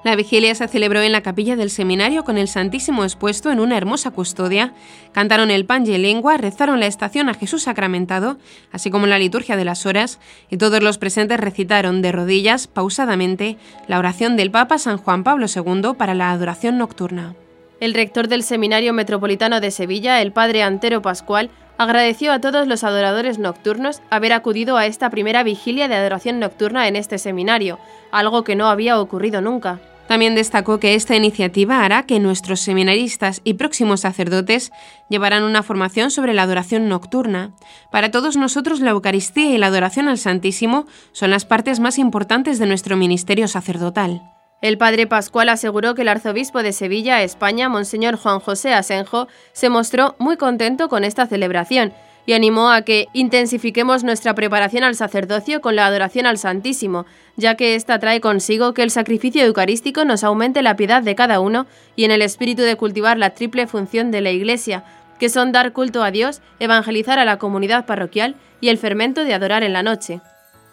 La 0.08 0.16
vigilia 0.16 0.56
se 0.56 0.70
celebró 0.70 1.02
en 1.02 1.12
la 1.12 1.20
capilla 1.20 1.58
del 1.58 1.70
seminario 1.70 2.24
con 2.24 2.38
el 2.38 2.48
Santísimo 2.48 3.04
expuesto 3.04 3.52
en 3.52 3.60
una 3.60 3.76
hermosa 3.76 4.10
custodia. 4.10 4.74
Cantaron 5.12 5.52
el 5.52 5.66
pan 5.66 5.86
y 5.86 5.98
lengua, 5.98 6.38
rezaron 6.38 6.80
la 6.80 6.88
estación 6.88 7.28
a 7.28 7.34
Jesús 7.34 7.64
sacramentado, 7.64 8.38
así 8.72 8.90
como 8.90 9.06
la 9.06 9.20
liturgia 9.20 9.58
de 9.58 9.66
las 9.66 9.86
horas, 9.86 10.22
y 10.50 10.56
todos 10.56 10.82
los 10.82 10.98
presentes 10.98 11.42
recitaron 11.42 12.02
de 12.02 12.14
rodillas, 12.14 12.68
pausadamente, 12.68 13.58
la 13.90 14.00
oración 14.00 14.38
del 14.38 14.50
Papa 14.50 14.78
San 14.78 14.96
Juan 14.96 15.26
Pablo 15.26 15.48
II 15.54 15.96
para 15.98 16.16
la 16.16 16.32
adoración 16.32 16.78
nocturna. 16.78 17.36
El 17.82 17.94
rector 17.94 18.30
del 18.30 18.44
Seminario 18.44 18.94
Metropolitano 18.94 19.60
de 19.60 19.72
Sevilla, 19.72 20.22
el 20.22 20.32
padre 20.32 20.64
Antero 20.64 21.02
Pascual, 21.02 21.50
agradeció 21.78 22.32
a 22.32 22.40
todos 22.40 22.66
los 22.66 22.86
adoradores 22.86 23.40
nocturnos 23.40 24.02
haber 24.10 24.32
acudido 24.32 24.78
a 24.78 24.86
esta 24.86 25.10
primera 25.10 25.44
vigilia 25.44 25.90
de 25.90 25.96
adoración 25.96 26.40
nocturna 26.40 26.88
en 26.88 26.96
este 26.96 27.18
seminario, 27.18 27.78
algo 28.12 28.46
que 28.46 28.56
no 28.56 28.68
había 28.68 29.02
ocurrido 29.02 29.42
nunca. 29.42 29.82
También 30.08 30.36
destacó 30.36 30.80
que 30.80 30.96
esta 30.96 31.16
iniciativa 31.16 31.84
hará 31.84 32.04
que 32.04 32.20
nuestros 32.20 32.62
seminaristas 32.62 33.42
y 33.44 33.56
próximos 33.56 34.02
sacerdotes 34.02 34.72
llevarán 35.10 35.44
una 35.44 35.64
formación 35.64 36.12
sobre 36.12 36.34
la 36.34 36.44
adoración 36.44 36.88
nocturna. 36.88 37.52
Para 37.92 38.10
todos 38.10 38.38
nosotros 38.38 38.80
la 38.80 38.92
Eucaristía 38.92 39.52
y 39.52 39.58
la 39.58 39.68
adoración 39.68 40.08
al 40.08 40.18
Santísimo 40.18 40.86
son 41.12 41.32
las 41.32 41.46
partes 41.46 41.80
más 41.80 41.98
importantes 42.00 42.58
de 42.58 42.68
nuestro 42.68 42.96
ministerio 42.96 43.48
sacerdotal. 43.48 44.22
El 44.62 44.80
padre 44.80 45.06
Pascual 45.06 45.50
aseguró 45.50 45.94
que 45.94 46.02
el 46.02 46.08
arzobispo 46.08 46.64
de 46.64 46.74
Sevilla, 46.74 47.22
España, 47.22 47.70
Monseñor 47.70 48.18
Juan 48.18 48.40
José 48.40 48.74
Asenjo, 48.74 49.28
se 49.54 49.70
mostró 49.70 50.16
muy 50.18 50.36
contento 50.36 50.90
con 50.90 51.04
esta 51.04 51.28
celebración 51.28 51.94
y 52.28 52.34
animó 52.34 52.70
a 52.70 52.82
que 52.82 53.08
intensifiquemos 53.14 54.04
nuestra 54.04 54.36
preparación 54.36 54.84
al 54.84 54.96
sacerdocio 54.96 55.62
con 55.62 55.78
la 55.78 55.88
adoración 55.88 56.26
al 56.26 56.38
Santísimo, 56.38 57.06
ya 57.38 57.56
que 57.56 57.74
ésta 57.74 58.00
trae 58.00 58.20
consigo 58.20 58.74
que 58.74 58.84
el 58.84 58.92
sacrificio 58.92 59.44
eucarístico 59.46 60.04
nos 60.04 60.26
aumente 60.26 60.62
la 60.62 60.76
piedad 60.76 61.02
de 61.02 61.16
cada 61.16 61.40
uno 61.40 61.68
y 61.96 62.04
en 62.04 62.12
el 62.12 62.22
espíritu 62.22 62.64
de 62.64 62.76
cultivar 62.76 63.18
la 63.18 63.30
triple 63.30 63.66
función 63.66 64.12
de 64.12 64.20
la 64.20 64.32
Iglesia, 64.32 64.84
que 65.20 65.30
son 65.30 65.54
dar 65.54 65.72
culto 65.72 66.04
a 66.04 66.12
Dios, 66.12 66.42
evangelizar 66.60 67.18
a 67.18 67.26
la 67.26 67.38
comunidad 67.38 67.86
parroquial 67.86 68.36
y 68.60 68.68
el 68.68 68.78
fermento 68.78 69.24
de 69.24 69.34
adorar 69.34 69.64
en 69.64 69.72
la 69.72 69.82
noche. 69.82 70.20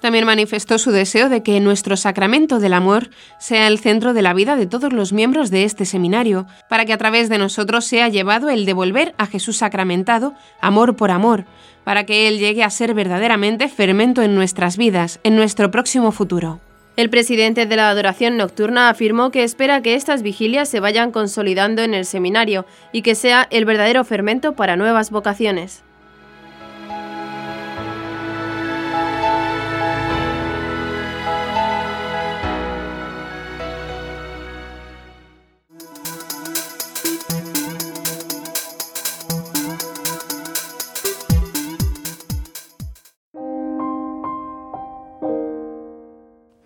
También 0.05 0.27
manifestó 0.27 0.77
su 0.77 0.91
deseo 0.91 1.31
de 1.31 1.43
que 1.43 1.59
nuestro 1.61 1.97
sacramento 1.97 2.59
del 2.59 2.75
amor 2.75 3.09
sea 3.39 3.69
el 3.69 3.79
centro 3.79 4.13
de 4.13 4.21
la 4.21 4.35
vida 4.35 4.55
de 4.55 4.67
todos 4.67 4.93
los 4.93 5.15
miembros 5.15 5.51
de 5.51 5.65
este 5.65 5.87
seminario, 5.87 6.47
para 6.69 6.85
que 6.85 6.93
a 6.93 6.99
través 6.99 7.31
de 7.31 7.39
nosotros 7.39 7.87
sea 7.87 8.11
llevado 8.11 8.51
el 8.51 8.67
devolver 8.67 9.15
a 9.17 9.27
Jesús 9.27 9.57
sacramentado 9.57 10.35
amor 10.61 10.95
por 10.95 11.11
amor, 11.11 11.47
para 11.85 12.05
que 12.05 12.29
Él 12.29 12.39
llegue 12.39 12.63
a 12.63 12.69
ser 12.69 12.93
verdaderamente 12.93 13.67
fermento 13.71 14.21
en 14.21 14.35
nuestras 14.35 14.77
vidas, 14.77 15.21
en 15.23 15.37
nuestro 15.37 15.71
próximo 15.71 16.13
futuro. 16.13 16.61
El 16.99 17.09
presidente 17.09 17.65
de 17.65 17.77
la 17.77 17.89
Adoración 17.89 18.37
Nocturna 18.37 18.91
afirmó 18.91 19.31
que 19.31 19.43
espera 19.43 19.81
que 19.81 19.95
estas 19.95 20.21
vigilias 20.21 20.69
se 20.69 20.81
vayan 20.81 21.13
consolidando 21.13 21.81
en 21.81 21.95
el 21.95 22.05
seminario 22.05 22.67
y 22.93 23.01
que 23.01 23.15
sea 23.15 23.49
el 23.51 23.65
verdadero 23.65 24.05
fermento 24.05 24.53
para 24.53 24.77
nuevas 24.77 25.11
vocaciones. 25.11 25.83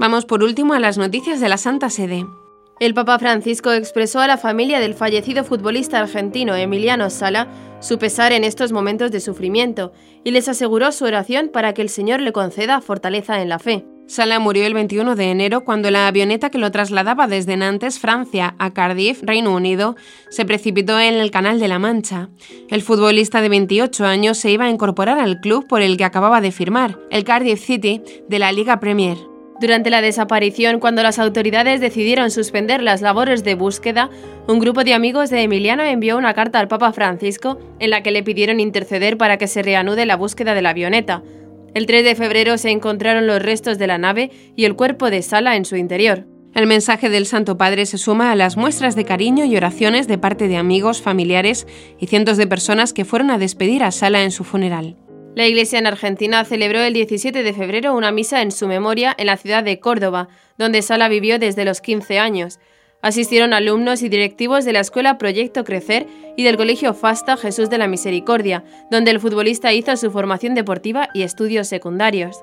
Por 0.09 0.42
último 0.42 0.73
a 0.73 0.81
las 0.81 0.97
noticias 0.97 1.38
de 1.38 1.51
la 1.51 1.59
Santa 1.59 1.90
Sede. 1.90 2.27
El 2.81 2.94
Papa 2.94 3.18
Francisco 3.18 3.73
expresó 3.73 4.21
a 4.21 4.27
la 4.27 4.38
familia 4.38 4.81
del 4.81 4.94
fallecido 4.94 5.44
futbolista 5.44 6.01
argentino 6.01 6.57
Emiliano 6.57 7.11
Sala 7.11 7.47
su 7.81 7.99
pesar 7.99 8.33
en 8.33 8.42
estos 8.42 8.73
momentos 8.73 9.11
de 9.11 9.21
sufrimiento 9.21 9.92
y 10.25 10.31
les 10.31 10.49
aseguró 10.49 10.92
su 10.92 11.05
oración 11.05 11.51
para 11.53 11.75
que 11.75 11.83
el 11.83 11.90
Señor 11.90 12.23
le 12.23 12.33
conceda 12.33 12.81
fortaleza 12.81 13.42
en 13.42 13.51
la 13.51 13.59
fe. 13.59 13.85
Sala 14.07 14.38
murió 14.38 14.64
el 14.64 14.73
21 14.73 15.14
de 15.14 15.31
enero 15.31 15.64
cuando 15.64 15.90
la 15.90 16.09
avioneta 16.09 16.49
que 16.49 16.57
lo 16.57 16.71
trasladaba 16.71 17.27
desde 17.27 17.59
Nantes, 17.59 17.99
Francia, 17.99 18.55
a 18.59 18.73
Cardiff, 18.73 19.23
Reino 19.23 19.55
Unido, 19.55 19.94
se 20.31 20.47
precipitó 20.47 20.99
en 20.99 21.14
el 21.14 21.31
Canal 21.31 21.61
de 21.61 21.68
la 21.68 21.79
Mancha. 21.79 22.31
El 22.71 22.81
futbolista 22.81 23.42
de 23.42 23.51
28 23.51 24.07
años 24.07 24.38
se 24.38 24.51
iba 24.51 24.64
a 24.64 24.71
incorporar 24.71 25.18
al 25.18 25.40
club 25.40 25.66
por 25.68 25.83
el 25.83 25.99
que 25.99 26.05
acababa 26.05 26.40
de 26.40 26.51
firmar, 26.51 26.99
el 27.11 27.25
Cardiff 27.25 27.62
City, 27.62 28.01
de 28.27 28.38
la 28.38 28.53
Liga 28.53 28.81
Premier. 28.81 29.18
Durante 29.61 29.90
la 29.90 30.01
desaparición, 30.01 30.79
cuando 30.79 31.03
las 31.03 31.18
autoridades 31.18 31.81
decidieron 31.81 32.31
suspender 32.31 32.81
las 32.81 33.03
labores 33.03 33.42
de 33.42 33.57
búsqueda, 33.57 34.09
un 34.47 34.61
grupo 34.61 34.85
de 34.85 34.94
amigos 34.94 35.31
de 35.31 35.42
Emiliano 35.42 35.83
envió 35.83 36.16
una 36.16 36.33
carta 36.33 36.61
al 36.61 36.68
Papa 36.68 36.92
Francisco 36.92 37.59
en 37.81 37.90
la 37.90 38.05
que 38.05 38.12
le 38.12 38.23
pidieron 38.23 38.61
interceder 38.61 39.16
para 39.18 39.37
que 39.37 39.49
se 39.49 39.62
reanude 39.62 40.07
la 40.07 40.14
búsqueda 40.14 40.55
de 40.55 40.62
la 40.62 40.71
avioneta. 40.71 41.25
El 41.75 41.87
3 41.87 42.05
de 42.05 42.14
febrero 42.14 42.57
se 42.57 42.71
encontraron 42.71 43.27
los 43.27 43.42
restos 43.42 43.79
de 43.79 43.88
la 43.88 43.99
nave 43.99 44.31
y 44.55 44.64
el 44.64 44.77
cuerpo 44.77 45.11
de 45.11 45.23
Sala 45.23 45.57
en 45.57 45.64
su 45.64 45.75
interior. 45.75 46.25
El 46.55 46.68
mensaje 46.68 47.09
del 47.09 47.27
Santo 47.27 47.59
Padre 47.59 47.85
se 47.87 47.99
suma 47.99 48.31
a 48.31 48.37
las 48.37 48.57
muestras 48.57 48.94
de 48.94 49.05
cariño 49.05 49.44
y 49.44 49.57
oraciones 49.57 50.07
de 50.07 50.18
parte 50.18 50.47
de 50.47 50.57
amigos, 50.57 51.03
familiares 51.03 51.66
y 51.99 52.07
cientos 52.07 52.37
de 52.37 52.47
personas 52.47 52.92
que 52.92 53.05
fueron 53.05 53.31
a 53.31 53.38
despedir 53.38 53.83
a 53.83 53.90
Sala 53.90 54.23
en 54.23 54.31
su 54.31 54.44
funeral. 54.44 54.97
La 55.38 55.46
Iglesia 55.46 55.79
en 55.79 55.87
Argentina 55.87 56.44
celebró 56.44 56.81
el 56.81 56.94
17 56.94 57.44
de 57.44 57.53
febrero 57.53 57.94
una 57.94 58.11
misa 58.11 58.42
en 58.42 58.51
su 58.51 58.66
memoria 58.66 59.14
en 59.16 59.27
la 59.27 59.37
ciudad 59.37 59.62
de 59.62 59.79
Córdoba, 59.79 60.27
donde 60.57 60.83
Sala 60.83 61.09
vivió 61.09 61.38
desde 61.38 61.64
los 61.64 61.81
15 61.81 62.18
años. 62.18 62.59
Asistieron 63.03 63.53
alumnos 63.53 64.03
y 64.03 64.09
directivos 64.09 64.64
de 64.64 64.72
la 64.72 64.81
Escuela 64.81 65.16
Proyecto 65.16 65.62
Crecer 65.62 66.09
y 66.37 66.42
del 66.42 66.57
Colegio 66.57 66.92
Fasta 66.92 67.37
Jesús 67.37 67.70
de 67.70 67.79
la 67.79 67.87
Misericordia, 67.87 68.64
donde 68.90 69.12
el 69.12 69.20
futbolista 69.20 69.72
hizo 69.72 69.96
su 69.96 70.11
formación 70.11 70.57
deportiva 70.57 71.09
y 71.14 71.22
estudios 71.22 71.68
secundarios. 71.68 72.42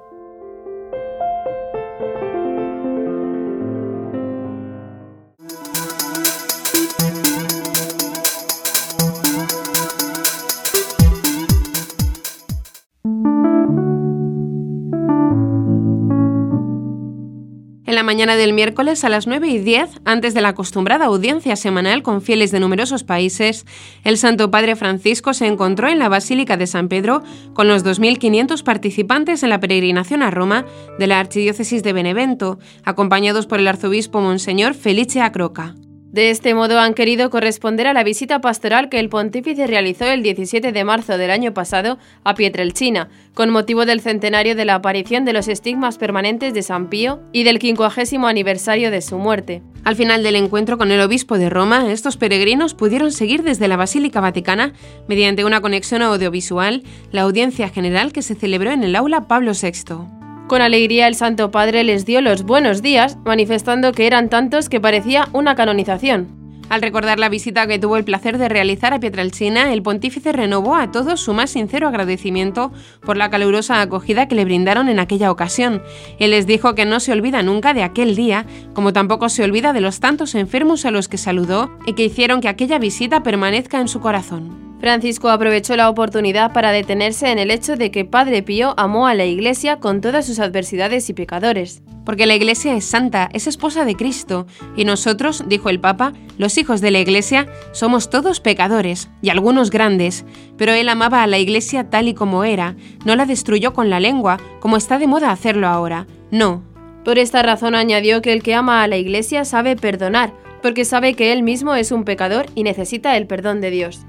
Mañana 18.06 18.38
del 18.38 18.54
miércoles 18.54 19.04
a 19.04 19.10
las 19.10 19.28
9 19.28 19.48
y 19.48 19.60
10, 19.60 20.02
antes 20.06 20.34
de 20.34 20.42
la 20.42 20.50
acostumbrada 20.50 21.06
audiencia 21.06 21.56
semanal 21.58 22.04
con 22.04 22.22
fieles 22.22 22.52
de 22.52 22.62
numerosos 22.62 23.04
países, 23.04 23.66
el 24.04 24.18
Santo 24.18 24.50
Padre 24.52 24.78
Francisco 24.78 25.34
se 25.34 25.48
encontró 25.48 25.90
en 25.90 26.00
la 26.00 26.08
Basílica 26.08 26.56
de 26.56 26.68
San 26.68 26.88
Pedro 26.88 27.24
con 27.54 27.68
los 27.68 27.84
2.500 27.84 28.64
participantes 28.64 29.44
en 29.44 29.50
la 29.50 29.60
peregrinación 29.60 30.24
a 30.24 30.32
Roma 30.32 30.66
de 30.98 31.08
la 31.08 31.20
Archidiócesis 31.20 31.84
de 31.84 31.94
Benevento, 31.94 32.60
acompañados 32.86 33.48
por 33.48 33.60
el 33.60 33.68
arzobispo 33.68 34.22
Monseñor 34.22 34.76
Felice 34.76 35.22
Acroca. 35.22 35.76
De 36.16 36.30
este 36.30 36.54
modo 36.54 36.80
han 36.80 36.94
querido 36.94 37.30
corresponder 37.30 37.88
a 37.88 37.94
la 37.94 38.06
visita 38.06 38.40
pastoral 38.40 38.88
que 38.88 39.02
el 39.02 39.10
pontífice 39.10 39.68
realizó 39.68 40.06
el 40.06 40.24
17 40.24 40.72
de 40.72 40.84
marzo 40.86 41.18
del 41.18 41.30
año 41.30 41.54
pasado 41.54 41.98
a 42.24 42.36
Pietrelcina, 42.36 43.10
con 43.34 43.50
motivo 43.50 43.86
del 43.86 44.00
centenario 44.00 44.56
de 44.56 44.64
la 44.64 44.76
aparición 44.76 45.26
de 45.26 45.34
los 45.34 45.50
estigmas 45.50 45.98
permanentes 45.98 46.54
de 46.54 46.64
San 46.64 46.88
Pío 46.88 47.20
y 47.34 47.44
del 47.44 47.60
quincuagésimo 47.60 48.28
aniversario 48.28 48.92
de 48.92 49.02
su 49.02 49.18
muerte. 49.18 49.62
Al 49.84 49.98
final 49.98 50.24
del 50.24 50.38
encuentro 50.38 50.78
con 50.78 50.90
el 50.90 51.02
obispo 51.02 51.38
de 51.38 51.50
Roma, 51.50 51.92
estos 51.92 52.16
peregrinos 52.16 52.76
pudieron 52.76 53.12
seguir 53.12 53.44
desde 53.44 53.68
la 53.68 53.76
Basílica 53.76 54.22
Vaticana, 54.22 54.72
mediante 55.10 55.44
una 55.44 55.60
conexión 55.60 56.02
audiovisual, 56.02 56.84
la 57.12 57.24
audiencia 57.24 57.68
general 57.68 58.14
que 58.14 58.22
se 58.22 58.36
celebró 58.36 58.72
en 58.72 58.86
el 58.86 58.96
aula 58.96 59.28
Pablo 59.28 59.52
VI. 59.52 60.15
Con 60.48 60.62
alegría 60.62 61.08
el 61.08 61.16
Santo 61.16 61.50
Padre 61.50 61.84
les 61.84 62.06
dio 62.06 62.22
los 62.22 62.44
buenos 62.44 62.84
días, 62.84 63.18
manifestando 63.26 63.92
que 63.94 64.06
eran 64.06 64.30
tantos 64.30 64.70
que 64.70 64.80
parecía 64.80 65.28
una 65.34 65.56
canonización. 65.56 66.28
Al 66.70 66.84
recordar 66.84 67.18
la 67.18 67.30
visita 67.30 67.66
que 67.66 67.80
tuvo 67.80 67.98
el 67.98 68.04
placer 68.04 68.38
de 68.38 68.48
realizar 68.48 68.94
a 68.94 69.00
Pietrelcina, 69.00 69.74
el 69.74 69.82
pontífice 69.82 70.32
renovó 70.32 70.76
a 70.76 70.92
todos 70.92 71.20
su 71.20 71.34
más 71.34 71.50
sincero 71.50 71.88
agradecimiento 71.88 72.72
por 73.02 73.18
la 73.18 73.32
calurosa 73.32 73.82
acogida 73.82 74.28
que 74.28 74.36
le 74.36 74.46
brindaron 74.46 74.88
en 74.88 75.00
aquella 75.00 75.32
ocasión. 75.32 75.82
Él 76.20 76.30
les 76.30 76.46
dijo 76.46 76.76
que 76.76 76.86
no 76.86 77.00
se 77.00 77.12
olvida 77.12 77.42
nunca 77.42 77.74
de 77.74 77.82
aquel 77.82 78.16
día, 78.16 78.46
como 78.74 78.94
tampoco 78.94 79.30
se 79.30 79.44
olvida 79.44 79.74
de 79.74 79.82
los 79.82 80.00
tantos 80.00 80.36
enfermos 80.36 80.86
a 80.86 80.92
los 80.92 81.08
que 81.08 81.18
saludó 81.18 81.72
y 81.88 81.94
que 81.94 82.06
hicieron 82.06 82.40
que 82.40 82.50
aquella 82.50 82.78
visita 82.78 83.24
permanezca 83.24 83.80
en 83.80 83.88
su 83.88 84.00
corazón. 84.00 84.65
Francisco 84.80 85.30
aprovechó 85.30 85.76
la 85.76 85.90
oportunidad 85.90 86.54
para 86.54 86.72
detenerse 86.72 87.32
en 87.32 87.40
el 87.40 87.50
hecho 87.50 87.76
de 87.76 87.92
que 87.92 88.06
Padre 88.06 88.44
Pío 88.44 88.74
amó 88.78 89.08
a 89.08 89.14
la 89.14 89.26
Iglesia 89.26 89.80
con 89.80 90.02
todas 90.02 90.26
sus 90.26 90.40
adversidades 90.40 91.10
y 91.10 91.14
pecadores. 91.14 91.82
Porque 92.06 92.28
la 92.28 92.36
Iglesia 92.36 92.76
es 92.76 92.86
santa, 92.86 93.30
es 93.34 93.48
esposa 93.48 93.84
de 93.84 93.96
Cristo, 93.96 94.46
y 94.76 94.86
nosotros, 94.86 95.46
dijo 95.48 95.70
el 95.70 95.80
Papa, 95.80 96.14
los 96.38 96.58
hijos 96.60 96.82
de 96.82 96.92
la 96.92 97.00
Iglesia, 97.00 97.48
somos 97.72 98.12
todos 98.12 98.42
pecadores, 98.42 99.10
y 99.24 99.30
algunos 99.30 99.72
grandes, 99.72 100.24
pero 100.56 100.74
él 100.74 100.88
amaba 100.90 101.24
a 101.24 101.28
la 101.28 101.40
Iglesia 101.40 101.90
tal 101.90 102.08
y 102.08 102.14
como 102.14 102.44
era, 102.44 102.76
no 103.06 103.16
la 103.16 103.26
destruyó 103.26 103.74
con 103.74 103.90
la 103.90 104.00
lengua, 104.00 104.38
como 104.60 104.78
está 104.78 105.00
de 105.00 105.08
moda 105.08 105.32
hacerlo 105.32 105.68
ahora, 105.68 106.06
no. 106.30 106.64
Por 107.04 107.18
esta 107.18 107.42
razón 107.42 107.74
añadió 107.74 108.22
que 108.22 108.34
el 108.34 108.44
que 108.44 108.54
ama 108.54 108.84
a 108.84 108.88
la 108.88 108.98
Iglesia 108.98 109.46
sabe 109.46 109.76
perdonar, 109.76 110.32
porque 110.62 110.86
sabe 110.86 111.16
que 111.16 111.32
él 111.32 111.42
mismo 111.42 111.74
es 111.74 111.92
un 111.92 112.04
pecador 112.04 112.46
y 112.54 112.64
necesita 112.64 113.18
el 113.18 113.26
perdón 113.26 113.62
de 113.62 113.72
Dios. 113.72 114.06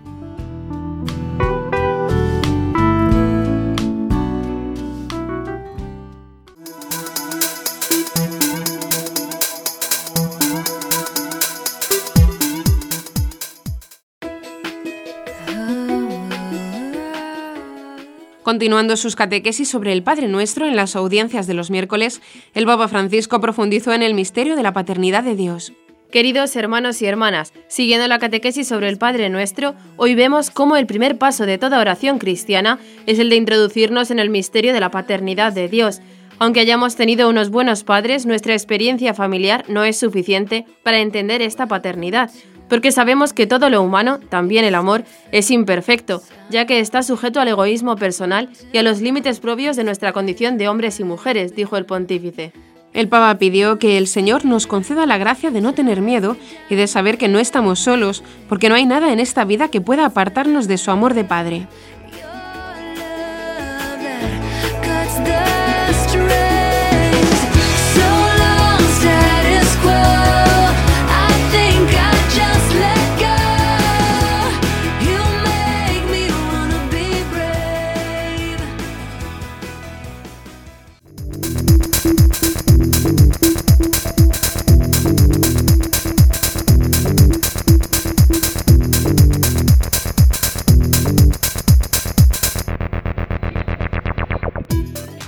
Continuando 18.57 18.97
sus 18.97 19.17
catequesis 19.17 19.69
sobre 19.69 19.93
el 19.93 20.03
Padre 20.03 20.29
Nuestro 20.29 20.67
en 20.67 20.77
las 20.77 20.97
audiencias 20.97 21.47
de 21.47 21.53
los 21.53 21.71
miércoles, 21.71 22.23
el 22.55 22.65
Papa 22.65 22.89
Francisco 22.89 23.39
profundizó 23.39 23.93
en 23.93 24.03
el 24.03 24.15
misterio 24.15 24.57
de 24.57 24.63
la 24.63 24.73
paternidad 24.73 25.23
de 25.25 25.37
Dios. 25.37 25.75
Queridos 26.11 26.57
hermanos 26.57 27.03
y 27.03 27.07
hermanas, 27.07 27.53
siguiendo 27.69 28.09
la 28.09 28.19
catequesis 28.19 28.67
sobre 28.67 28.89
el 28.89 28.97
Padre 28.97 29.29
Nuestro, 29.29 29.75
hoy 29.99 30.15
vemos 30.15 30.49
cómo 30.51 30.79
el 30.79 30.87
primer 30.87 31.19
paso 31.19 31.45
de 31.45 31.59
toda 31.59 31.79
oración 31.79 32.19
cristiana 32.19 32.79
es 33.05 33.19
el 33.19 33.29
de 33.29 33.37
introducirnos 33.37 34.11
en 34.11 34.21
el 34.21 34.31
misterio 34.31 34.73
de 34.73 34.81
la 34.81 34.91
paternidad 34.91 35.53
de 35.53 35.69
Dios. 35.69 36.01
Aunque 36.39 36.61
hayamos 36.61 36.97
tenido 36.97 37.29
unos 37.29 37.51
buenos 37.51 37.85
padres, 37.85 38.25
nuestra 38.25 38.55
experiencia 38.55 39.13
familiar 39.13 39.67
no 39.69 39.85
es 39.85 39.99
suficiente 39.99 40.65
para 40.83 41.01
entender 41.01 41.43
esta 41.43 41.67
paternidad 41.67 42.31
porque 42.69 42.93
sabemos 42.93 43.33
que 43.33 43.47
todo 43.47 43.71
lo 43.71 43.83
humano, 43.83 44.19
también 44.29 44.65
el 44.65 44.75
amor, 44.75 45.05
es 45.33 45.51
imperfecto, 45.51 46.23
ya 46.51 46.67
que 46.67 46.81
está 46.81 47.03
sujeto 47.03 47.41
al 47.41 47.49
egoísmo 47.49 47.97
personal 47.97 48.49
y 48.73 48.79
a 48.79 48.83
los 48.83 49.01
límites 49.01 49.41
propios 49.41 49.77
de 49.77 49.85
nuestra 49.85 50.13
condición 50.13 50.59
de 50.59 50.69
hombres 50.69 51.01
y 51.01 51.05
mujeres, 51.05 51.55
dijo 51.55 51.77
el 51.77 51.87
pontífice. 51.87 52.53
El 52.97 53.09
Papa 53.09 53.39
pidió 53.39 53.79
que 53.79 53.99
el 53.99 54.07
Señor 54.07 54.47
nos 54.47 54.67
conceda 54.67 55.05
la 55.05 55.19
gracia 55.19 55.51
de 55.51 55.61
no 55.61 55.75
tener 55.75 56.01
miedo 56.01 56.35
y 56.71 56.77
de 56.77 56.87
saber 56.87 57.19
que 57.19 57.29
no 57.29 57.39
estamos 57.39 57.79
solos, 57.79 58.25
porque 58.49 58.71
no 58.71 58.75
hay 58.75 58.87
nada 58.87 59.13
en 59.13 59.21
esta 59.21 59.45
vida 59.45 59.69
que 59.69 59.83
pueda 59.83 60.07
apartarnos 60.07 60.67
de 60.67 60.79
su 60.79 60.91
amor 60.91 61.13
de 61.13 61.25
Padre. 61.25 61.69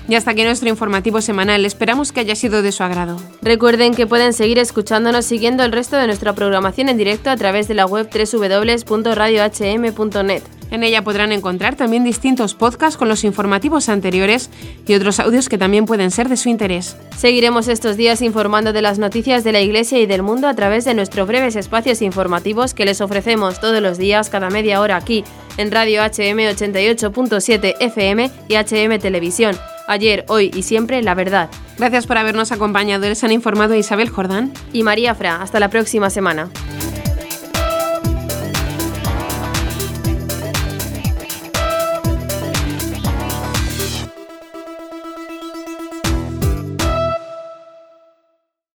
Y 0.08 0.14
hasta 0.14 0.30
aquí 0.30 0.42
nuestro 0.42 0.70
informativo 0.70 1.20
semanal. 1.20 1.66
Esperamos 1.66 2.12
que 2.12 2.20
haya 2.20 2.34
sido 2.34 2.62
de 2.62 2.72
su 2.72 2.82
agrado. 2.82 3.18
Recuerden 3.42 3.94
que 3.94 4.06
pueden 4.06 4.32
seguir 4.32 4.58
escuchándonos 4.58 5.26
siguiendo 5.26 5.64
el 5.64 5.72
resto 5.72 5.96
de 5.96 6.06
nuestra 6.06 6.32
programación 6.32 6.88
en 6.88 6.96
directo 6.96 7.28
a 7.28 7.36
través 7.36 7.68
de 7.68 7.74
la 7.74 7.84
web 7.84 8.08
www.radiohm.net. 8.10 10.42
En 10.70 10.82
ella 10.82 11.02
podrán 11.02 11.32
encontrar 11.32 11.76
también 11.76 12.04
distintos 12.04 12.54
podcasts 12.54 12.98
con 12.98 13.08
los 13.08 13.24
informativos 13.24 13.88
anteriores 13.88 14.50
y 14.86 14.92
otros 14.94 15.18
audios 15.18 15.48
que 15.48 15.56
también 15.56 15.86
pueden 15.86 16.10
ser 16.10 16.28
de 16.28 16.36
su 16.36 16.50
interés. 16.50 16.94
Seguiremos 17.16 17.68
estos 17.68 17.96
días 17.96 18.20
informando 18.20 18.74
de 18.74 18.82
las 18.82 18.98
noticias 18.98 19.44
de 19.44 19.52
la 19.52 19.62
Iglesia 19.62 19.98
y 19.98 20.04
del 20.06 20.22
mundo 20.22 20.46
a 20.46 20.52
través 20.54 20.84
de 20.84 20.92
nuestros 20.94 21.26
breves 21.26 21.56
espacios 21.56 22.02
informativos 22.02 22.74
que 22.74 22.84
les 22.84 23.00
ofrecemos 23.00 23.60
todos 23.60 23.80
los 23.80 23.96
días 23.96 24.28
cada 24.28 24.50
media 24.50 24.82
hora 24.82 24.96
aquí 24.96 25.24
en 25.56 25.70
Radio 25.70 26.02
HM 26.02 26.38
88.7 26.38 27.76
FM 27.80 28.30
y 28.48 28.56
HM 28.56 28.98
Televisión. 28.98 29.56
Ayer, 29.88 30.26
hoy 30.28 30.50
y 30.54 30.64
siempre, 30.64 31.00
la 31.02 31.14
verdad. 31.14 31.48
Gracias 31.78 32.06
por 32.06 32.18
habernos 32.18 32.52
acompañado. 32.52 33.08
Les 33.08 33.24
han 33.24 33.32
informado 33.32 33.74
Isabel 33.74 34.10
Jordán 34.10 34.52
y 34.70 34.82
María 34.82 35.14
Fra. 35.14 35.40
Hasta 35.40 35.58
la 35.60 35.70
próxima 35.70 36.10
semana. 36.10 36.50